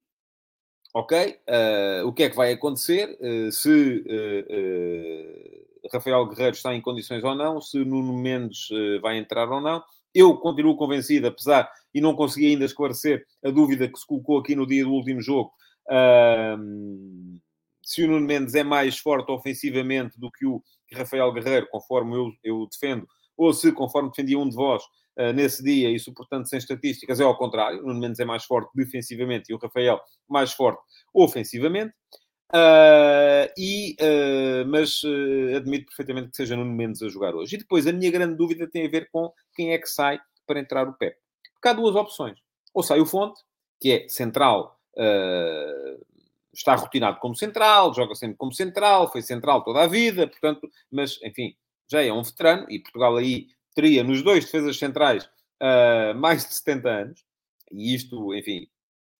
[0.95, 1.39] Ok?
[1.47, 7.23] Uh, o que é que vai acontecer uh, se uh, Rafael Guerreiro está em condições
[7.23, 8.69] ou não, se Nuno Mendes
[9.03, 9.85] vai entrar ou não.
[10.19, 14.57] Eu continuo convencido, apesar e não consegui ainda esclarecer a dúvida que se colocou aqui
[14.57, 15.53] no dia do último jogo,
[15.91, 17.39] uh,
[17.83, 20.63] se o Nuno Mendes é mais forte ofensivamente do que o
[20.95, 24.83] Rafael Guerreiro, conforme eu, eu defendo, ou se, conforme defendia um de vós,
[25.19, 27.83] Uh, nesse dia, isso, portanto, sem estatísticas, é ao contrário.
[27.83, 29.99] O Nuno Mendes é mais forte defensivamente e o Rafael
[30.29, 30.79] mais forte
[31.15, 31.95] ofensivamente.
[32.55, 37.57] Uh, e, uh, mas uh, admito perfeitamente que seja Nuno Mendes a jogar hoje.
[37.57, 40.61] E depois, a minha grande dúvida tem a ver com quem é que sai para
[40.61, 41.17] entrar o Pep.
[41.55, 42.39] Porque há duas opções.
[42.73, 43.41] Ou sai o Fonte,
[43.81, 44.79] que é central,
[46.53, 51.19] está rotinado como central, joga sempre como central, foi central toda a vida, portanto, mas,
[51.23, 51.55] enfim,
[51.91, 55.29] já é um veterano, e Portugal aí teria nos dois defesas centrais
[56.17, 57.25] mais de 70 anos,
[57.73, 58.69] e isto, enfim,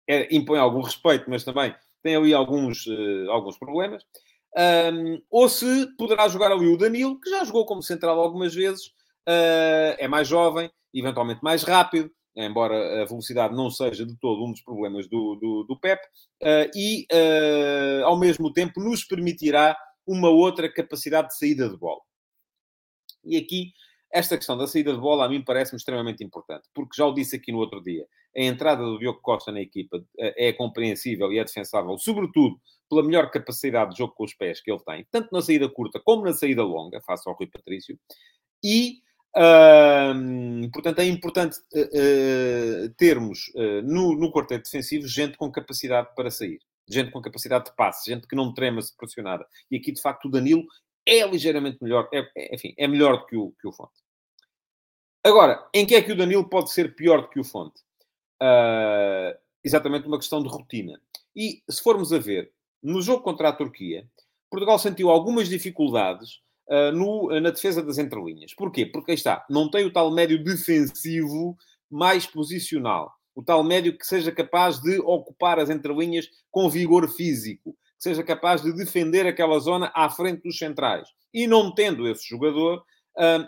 [0.07, 4.03] é, impõe algum respeito, mas também tem ali alguns, uh, alguns problemas.
[4.57, 8.87] Um, ou se poderá jogar ali o Danilo, que já jogou como central algumas vezes,
[9.27, 14.51] uh, é mais jovem, eventualmente mais rápido, embora a velocidade não seja de todo um
[14.51, 16.01] dos problemas do, do, do Pep,
[16.43, 22.01] uh, e uh, ao mesmo tempo nos permitirá uma outra capacidade de saída de bola.
[23.23, 23.73] E aqui,
[24.11, 27.35] esta questão da saída de bola a mim parece-me extremamente importante, porque já o disse
[27.35, 31.43] aqui no outro dia, a entrada do Diogo Costa na equipa é compreensível e é
[31.43, 35.41] defensável, sobretudo pela melhor capacidade de jogo com os pés que ele tem, tanto na
[35.41, 37.99] saída curta como na saída longa, face ao Rui Patrício,
[38.63, 38.99] e,
[39.35, 43.51] uh, portanto, é importante uh, uh, termos
[43.83, 48.27] no, no quarteto defensivo gente com capacidade para sair, gente com capacidade de passe, gente
[48.27, 49.45] que não trema-se pressionada.
[49.69, 50.63] E aqui, de facto, o Danilo
[51.07, 53.93] é ligeiramente melhor, é, é, enfim, é melhor do que o, que o Fonte.
[55.23, 57.81] Agora, em que é que o Danilo pode ser pior do que o Fonte?
[59.63, 61.01] exatamente uma questão de rotina.
[61.35, 64.07] E se formos a ver, no jogo contra a Turquia,
[64.49, 66.39] Portugal sentiu algumas dificuldades
[66.69, 68.53] uh, no, uh, na defesa das entrelinhas.
[68.53, 68.85] Porquê?
[68.85, 71.57] Porque aí está, não tem o tal médio defensivo
[71.89, 73.13] mais posicional.
[73.35, 78.23] O tal médio que seja capaz de ocupar as entrelinhas com vigor físico, que seja
[78.23, 81.07] capaz de defender aquela zona à frente dos centrais.
[81.33, 82.83] E não tendo esse jogador,
[83.17, 83.47] uh,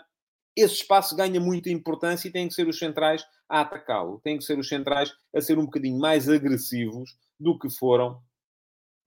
[0.56, 4.20] esse espaço ganha muita importância e tem que ser os centrais a atacá-lo.
[4.22, 8.20] Tem que ser os centrais a ser um bocadinho mais agressivos do que foram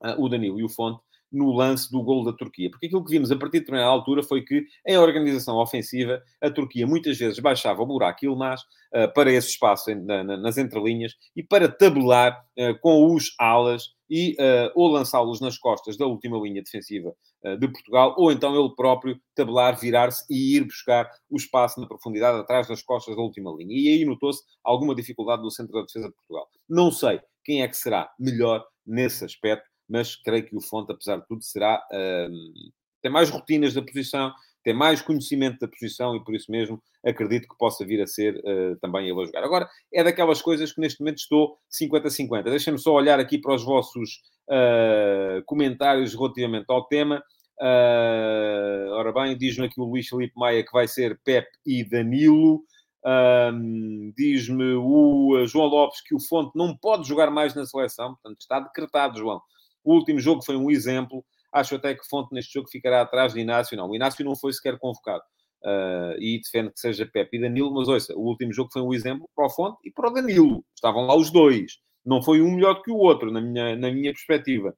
[0.02, 1.03] uh, o Danilo e o Fonte
[1.34, 2.70] no lance do gol da Turquia.
[2.70, 6.50] Porque aquilo que vimos a partir de determinada altura foi que, em organização ofensiva, a
[6.52, 11.14] Turquia muitas vezes baixava o buraco Ilmaz uh, para esse espaço em, na, nas entrelinhas
[11.36, 16.38] e para tabelar uh, com os alas e uh, ou lançá-los nas costas da última
[16.38, 17.14] linha defensiva
[17.60, 22.40] de Portugal, ou então ele próprio tabelar, virar-se e ir buscar o espaço na profundidade
[22.40, 23.78] atrás das costas da última linha.
[23.78, 26.48] E aí notou-se alguma dificuldade do centro da defesa de Portugal.
[26.70, 31.18] Não sei quem é que será melhor nesse aspecto, mas creio que o Fonte, apesar
[31.18, 31.80] de tudo, será.
[31.92, 36.82] Uh, tem mais rotinas da posição, tem mais conhecimento da posição e por isso mesmo
[37.06, 39.44] acredito que possa vir a ser uh, também ele a jogar.
[39.44, 42.44] Agora, é daquelas coisas que neste momento estou 50-50.
[42.44, 47.24] Deixem-me só olhar aqui para os vossos uh, comentários relativamente ao tema.
[47.62, 52.64] Uh, ora bem, diz-me aqui o Luís Felipe Maia que vai ser Pep e Danilo.
[53.06, 58.40] Um, Diz-me o João Lopes que o Fonte não pode jogar mais na seleção, portanto
[58.40, 59.42] está decretado, João.
[59.84, 61.24] O último jogo foi um exemplo.
[61.52, 63.78] Acho até que Fonte neste jogo ficará atrás de Inácio.
[63.78, 65.24] Não, o Inácio não foi sequer convocado.
[65.64, 68.94] Uh, e defende que seja Pepe e Danilo, mas ouça, o último jogo foi um
[68.94, 70.66] exemplo para o Fonte e para o Danilo.
[70.76, 71.78] Estavam lá os dois.
[72.06, 74.76] Não foi um melhor que o outro, na minha, na minha perspectiva.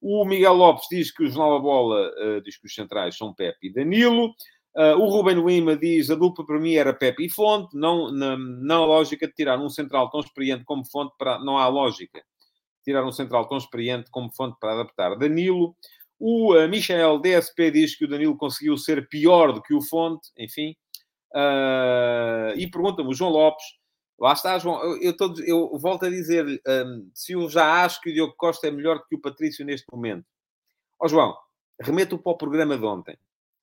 [0.00, 3.34] O Miguel Lopes diz que o Jornal da Bola uh, diz que os centrais são
[3.34, 4.26] Pepe e Danilo.
[4.76, 7.76] Uh, o Ruben Lima diz a dupla para mim era Pepe e Fonte.
[7.76, 11.66] Não, na, na lógica de tirar um central tão experiente como Fonte, para, não há
[11.66, 12.22] lógica
[12.88, 15.14] tirar um central tão experiente como fonte para adaptar.
[15.16, 15.76] Danilo.
[16.18, 20.30] O uh, Michel DSP diz que o Danilo conseguiu ser pior do que o Fonte,
[20.36, 20.74] enfim.
[21.32, 23.64] Uh, e pergunta-me o João Lopes.
[24.18, 24.82] Lá está, João.
[24.82, 28.34] Eu, eu, todo, eu volto a dizer um, se eu já acho que o Diogo
[28.36, 30.26] Costa é melhor do que o Patrício neste momento.
[30.98, 31.36] Ó oh, João,
[31.80, 33.16] remeto para o programa de ontem.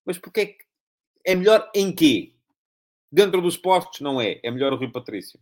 [0.06, 0.58] Mas porquê é que
[1.26, 2.36] é melhor em quê?
[3.12, 4.40] Dentro dos postos, não é.
[4.44, 5.40] É melhor o Rio Patrício.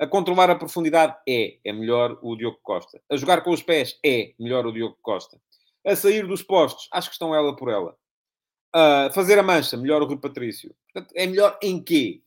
[0.00, 3.02] A controlar a profundidade é, é melhor o Diogo Costa.
[3.10, 5.38] A jogar com os pés é melhor o Diogo Costa.
[5.86, 7.94] A sair dos postos, acho que estão ela por ela.
[8.72, 10.74] A fazer a mancha, melhor o Rui Patrício.
[10.90, 12.22] Portanto, é melhor em quê?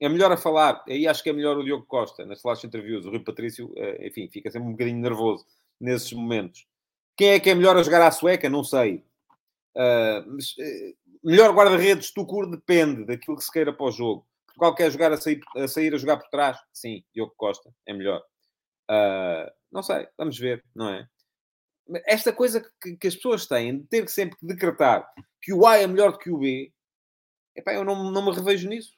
[0.00, 0.84] É melhor a falar.
[0.88, 3.04] Aí acho que é melhor o Diogo Costa, nas flash interviews.
[3.04, 5.44] O Rui Patrício, eh, enfim, fica sempre um bocadinho nervoso
[5.80, 6.68] nesses momentos.
[7.16, 8.48] Quem é que é melhor a jogar à sueca?
[8.48, 9.04] Não sei.
[9.74, 14.27] Uh, mas, uh, melhor guarda-redes, tu cur depende daquilo que se queira para o jogo.
[14.58, 16.58] Portugal quer jogar a sair, a sair a jogar por trás?
[16.72, 18.20] Sim, Diogo Costa é melhor.
[18.90, 21.06] Uh, não sei, vamos ver, não é?
[22.06, 25.08] Esta coisa que, que, as pessoas têm de ter que decretar
[25.40, 26.72] que o A é melhor do que o B,
[27.56, 28.92] epá, eu não, não me revejo nisso.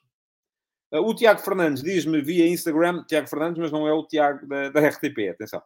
[0.93, 4.71] Uh, o Tiago Fernandes diz-me via Instagram, Tiago Fernandes, mas não é o Tiago da,
[4.71, 5.63] da RTP, atenção.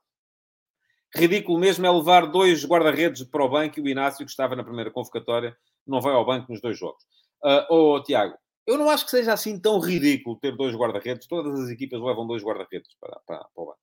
[1.14, 4.64] Ridículo mesmo é levar dois guarda-redes para o banco e o Inácio, que estava na
[4.64, 7.02] primeira convocatória, não vai ao banco nos dois jogos.
[7.42, 11.26] Uh, oh, Tiago, eu não acho que seja assim tão ridículo ter dois guarda-redes.
[11.26, 13.78] Todas as equipas levam dois guarda-redes para, para, para o banco.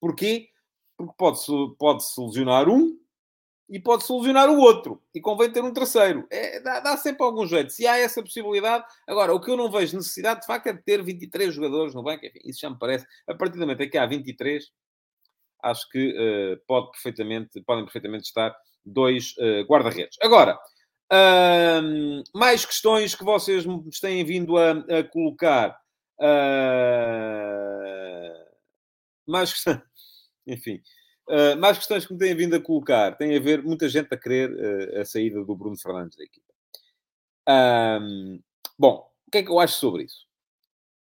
[0.00, 0.48] Porquê?
[0.96, 2.98] Porque pode-se pode lesionar um
[3.68, 5.02] e pode-se lesionar o outro.
[5.14, 6.26] E convém ter um terceiro.
[6.30, 7.72] É, dá, dá, sempre algum jeito.
[7.72, 8.84] Se há essa possibilidade...
[9.06, 12.02] Agora, o que eu não vejo necessidade, de facto, é de ter 23 jogadores no
[12.02, 12.26] banco.
[12.26, 13.06] Enfim, isso já me parece.
[13.26, 14.70] A partir do momento em que há 23,
[15.62, 18.54] acho que uh, pode perfeitamente, podem perfeitamente estar
[18.84, 20.18] dois uh, guarda-redes.
[20.20, 20.58] Agora...
[21.12, 25.78] Uh, mais questões que vocês me têm vindo a, a colocar.
[26.18, 26.24] Uh,
[29.26, 29.54] mais
[30.46, 30.80] Enfim.
[31.28, 33.16] Uh, mais questões que me têm vindo a colocar.
[33.16, 36.52] Tem a ver, muita gente a querer uh, a saída do Bruno Fernandes da equipa.
[37.48, 38.40] Um,
[38.78, 40.24] bom, o que é que eu acho sobre isso?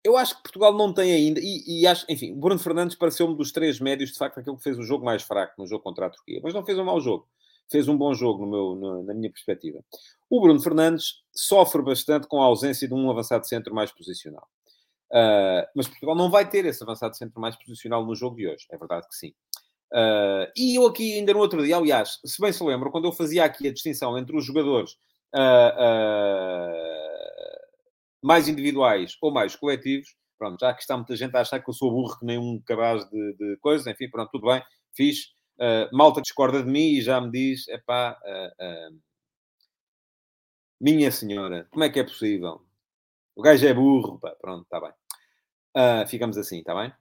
[0.05, 3.37] Eu acho que Portugal não tem ainda, e, e acho, enfim, o Bruno Fernandes pareceu-me
[3.37, 6.07] dos três médios, de facto, aquele que fez o jogo mais fraco no jogo contra
[6.07, 7.29] a Turquia, mas não fez um mau jogo.
[7.73, 9.83] Fez um bom jogo, meu, no, na minha perspectiva.
[10.31, 14.47] O Bruno Fernandes sofre bastante com a ausência de um avançado centro mais posicional.
[15.11, 18.67] Uh, mas Portugal não vai ter esse avançado centro mais posicional no jogo de hoje.
[18.71, 19.35] É verdade que sim.
[19.93, 23.13] Uh, e eu aqui, ainda no outro dia, aliás, se bem se lembro, quando eu
[23.13, 24.93] fazia aqui a distinção entre os jogadores
[25.35, 26.13] uh,
[28.23, 31.75] mais individuais ou mais coletivos, pronto, já que está muita gente a achar que eu
[31.75, 34.63] sou burro que nem um cabaz de, de coisas, enfim, pronto, tudo bem,
[34.95, 35.35] fiz.
[35.93, 38.19] Malta discorda de mim e já me diz, é pá,
[40.81, 42.61] minha senhora, como é que é possível?
[43.37, 44.91] O gajo é burro, pá, pronto, está bem.
[45.75, 46.93] Uh, ficamos assim, está bem?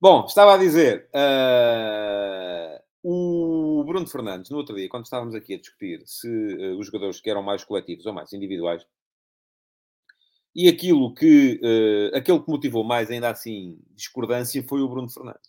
[0.00, 5.58] Bom, estava a dizer, uh, o Bruno Fernandes, no outro dia, quando estávamos aqui a
[5.58, 8.84] discutir se uh, os jogadores que eram mais coletivos ou mais individuais,
[10.54, 11.60] e aquilo que,
[12.14, 15.47] aquele que motivou mais, ainda assim, discordância, foi o Bruno Fernandes.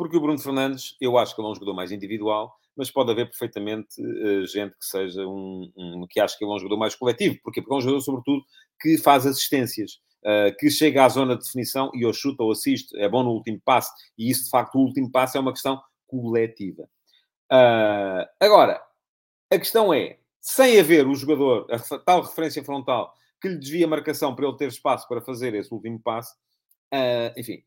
[0.00, 3.10] Porque o Bruno Fernandes, eu acho que ele é um jogador mais individual, mas pode
[3.10, 6.78] haver perfeitamente uh, gente que seja um, um, que acha que ele é um jogador
[6.78, 7.38] mais coletivo.
[7.42, 7.60] Porquê?
[7.60, 8.42] Porque é um jogador, sobretudo,
[8.80, 10.00] que faz assistências.
[10.20, 13.32] Uh, que chega à zona de definição e ou chuta ou assiste, é bom no
[13.32, 16.84] último passe, e isso, de facto, o último passe é uma questão coletiva.
[17.52, 18.82] Uh, agora,
[19.52, 23.90] a questão é, sem haver o jogador, a tal referência frontal, que lhe desvia a
[23.90, 26.34] marcação para ele ter espaço para fazer esse último passe,
[26.94, 27.62] uh, enfim,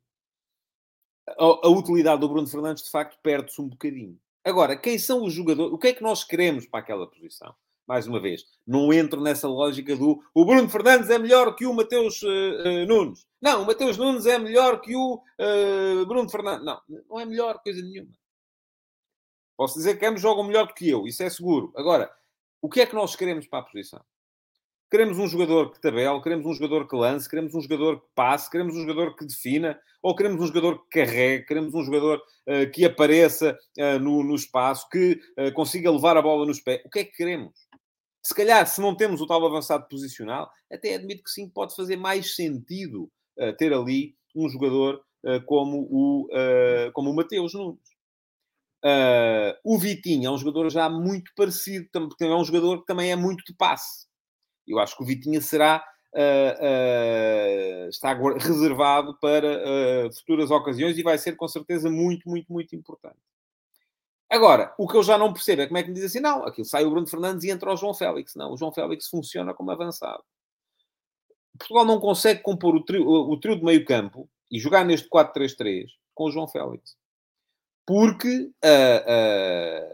[1.28, 4.20] a, utilidade do Bruno Fernandes, de facto, perde-se um bocadinho.
[4.44, 5.74] Agora, quem são os jogadores?
[5.74, 7.56] O que é que nós queremos para aquela posição?
[7.86, 11.74] Mais uma vez, não entro nessa lógica do o Bruno Fernandes é melhor que o
[11.74, 13.28] Mateus uh, Nunes.
[13.42, 16.66] Não, o Mateus Nunes é melhor que o uh, Bruno Fernandes.
[16.66, 18.14] Não, não é melhor coisa nenhuma.
[19.58, 21.74] Posso dizer que ambos jogam melhor do que eu, isso é seguro.
[21.76, 22.10] Agora,
[22.62, 24.04] o que é que nós queremos para a posição?
[24.94, 28.48] Queremos um jogador que tabele, queremos um jogador que lance, queremos um jogador que passe,
[28.48, 32.72] queremos um jogador que defina, ou queremos um jogador que carregue, queremos um jogador uh,
[32.72, 36.80] que apareça uh, no, no, espaço, que uh, consiga levar a bola nos pés.
[36.86, 37.58] O que é que queremos?
[38.22, 41.96] Se calhar, se não temos o tal avançado posicional, até admito que sim, pode fazer
[41.96, 43.12] mais sentido
[43.58, 45.04] ter ali um jogador
[45.48, 46.30] como o,
[46.94, 47.80] como o Mateus Nunes.
[49.66, 53.16] o Vitinho é um jogador já muito parecido, porque é um jogador que também é
[53.16, 54.13] muito de passe.
[54.68, 55.84] Eu acho que o Vitinha será
[56.16, 62.54] Uh, uh, está reservado para uh, futuras ocasiões e vai ser com certeza muito, muito,
[62.54, 63.18] muito importante.
[64.30, 66.46] Agora, o que eu já não percebo é como é que me diz assim, não,
[66.46, 68.36] aquilo sai o Bruno Fernandes e entra o João Félix.
[68.36, 70.24] Não, o João Félix funciona como avançado.
[71.58, 75.88] Portugal não consegue compor o trio, o trio de meio campo e jogar neste 4-3-3
[76.14, 76.96] com o João Félix.
[77.86, 78.52] Porque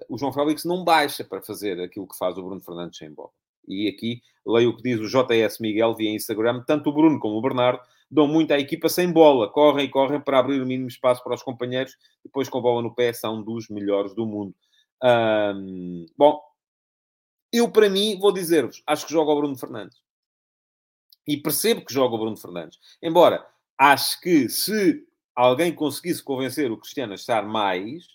[0.10, 3.32] o João Félix não baixa para fazer aquilo que faz o Bruno Fernandes sem bola.
[3.70, 6.64] E aqui leio o que diz o JS Miguel via Instagram.
[6.66, 9.50] Tanto o Bruno como o Bernardo dão muito à equipa sem bola.
[9.50, 11.96] Correm e correm para abrir o mínimo espaço para os companheiros.
[12.24, 14.54] Depois, com bola no pé, são dos melhores do mundo.
[16.18, 16.42] bom,
[17.52, 19.98] eu, para mim, vou dizer-vos, acho que joga o Bruno Fernandes.
[21.28, 22.80] E percebo que joga o Bruno Fernandes.
[23.02, 23.46] Embora,
[23.78, 25.04] acho que se
[25.36, 28.08] alguém conseguisse convencer o Cristiano a estar mais,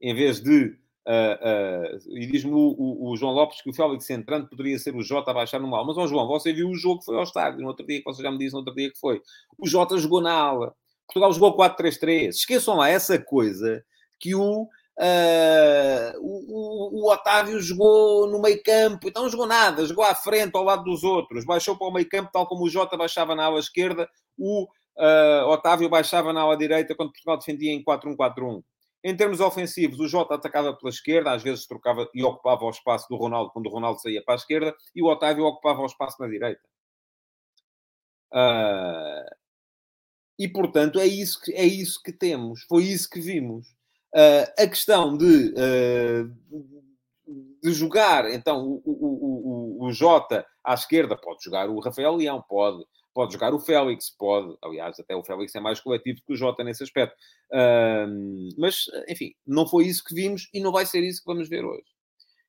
[0.00, 0.76] em vez de
[1.08, 5.02] Uh, e diz-me o, o, o, João Lopes que o Félix entrando poderia ser o
[5.02, 5.86] Jota a baixar no mal.
[5.86, 8.04] Mas, ó João, você viu o jogo que foi ao estádio no outro dia, que
[8.04, 9.22] você já me disse no outro dia que foi.
[9.56, 10.74] O Jota jogou na ala.
[11.06, 12.30] Portugal jogou 4-3-3.
[12.30, 13.84] Esqueçam lá essa coisa
[14.18, 19.08] que o, uh, o, o, Otávio jogou no meio campo.
[19.08, 19.86] Então não jogou nada.
[19.86, 21.44] Jogou à frente, ao lado dos outros.
[21.44, 24.08] Baixou para o meio campo, tal como o Jota baixava na ala esquerda.
[24.36, 24.66] O
[25.52, 28.60] Otávio baixava na ala direita quando Portugal defendia em 4-1-4-1.
[29.06, 33.08] Em termos ofensivos, o Jota atacava pela esquerda, às vezes trocava e ocupava o espaço
[33.08, 36.20] do Ronaldo quando o Ronaldo saía para a esquerda, e o Otávio ocupava o espaço
[36.20, 36.60] na direita.
[38.32, 39.30] Uh,
[40.36, 43.68] e, portanto, é isso, que, é isso que temos, foi isso que vimos.
[44.12, 46.36] Uh, a questão de, uh,
[47.62, 52.42] de jogar, então, o, o, o, o Jota à esquerda, pode jogar o Rafael Leão,
[52.42, 52.84] pode
[53.16, 56.62] Pode jogar o Félix, pode, aliás, até o Félix é mais coletivo que o Jota
[56.62, 57.16] nesse aspecto.
[57.50, 61.48] Uh, mas, enfim, não foi isso que vimos e não vai ser isso que vamos
[61.48, 61.86] ver hoje.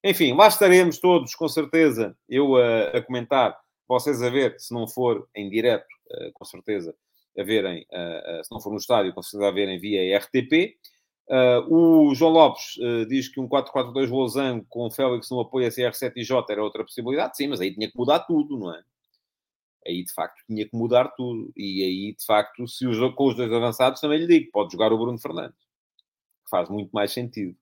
[0.04, 3.58] Enfim, lá estaremos todos, com certeza, eu a, a comentar,
[3.88, 6.94] vocês a ver, se não for em direto, uh, com certeza,
[7.40, 10.76] a verem, uh, se não for no estádio, com certeza a verem via RTP.
[11.70, 12.74] o João Lopes
[13.08, 16.62] diz que um 4-4-2 Losango com o Félix no apoio a CR7 e J era
[16.62, 17.38] outra possibilidade.
[17.38, 18.84] Sim, mas aí tinha que mudar tudo, não é?
[19.88, 21.52] Aí de facto tinha que mudar tudo.
[21.56, 24.72] E aí, de facto, se o jogo com os dois avançados, também lhe digo, pode
[24.74, 25.58] jogar o Bruno Fernandes.
[26.50, 27.56] Faz muito mais sentido.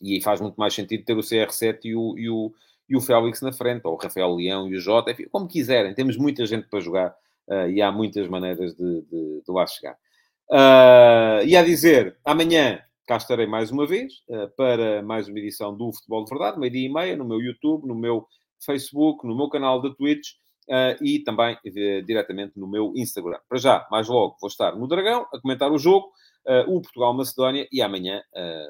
[0.00, 2.54] e faz muito mais sentido ter o CR7 e o, e o,
[2.88, 5.94] e o Félix na frente, ou o Rafael Leão e o Jota, enfim, como quiserem.
[5.94, 7.14] Temos muita gente para jogar
[7.48, 9.96] uh, e há muitas maneiras de, de, de lá chegar.
[10.50, 15.76] Uh, e a dizer, amanhã cá estarei mais uma vez uh, para mais uma edição
[15.76, 18.26] do Futebol de Verdade, meio-dia e meia, no meu YouTube, no meu
[18.64, 23.38] Facebook, no meu canal da Twitch uh, e também uh, diretamente no meu Instagram.
[23.48, 26.10] Para já, mais logo, vou estar no Dragão a comentar o jogo,
[26.66, 28.20] o Portugal-Macedónia e amanhã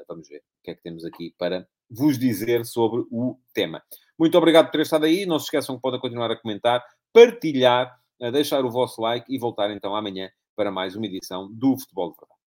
[0.07, 3.81] vamos ver o que é que temos aqui para vos dizer sobre o tema.
[4.17, 5.25] Muito obrigado por ter estado aí.
[5.25, 7.91] Não se esqueçam que podem continuar a comentar, partilhar,
[8.31, 12.17] deixar o vosso like e voltar então amanhã para mais uma edição do Futebol de
[12.19, 12.43] Verdade.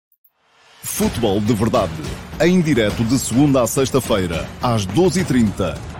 [0.83, 5.92] Futebol de Verdade, em direto de segunda a sexta-feira, às 12h30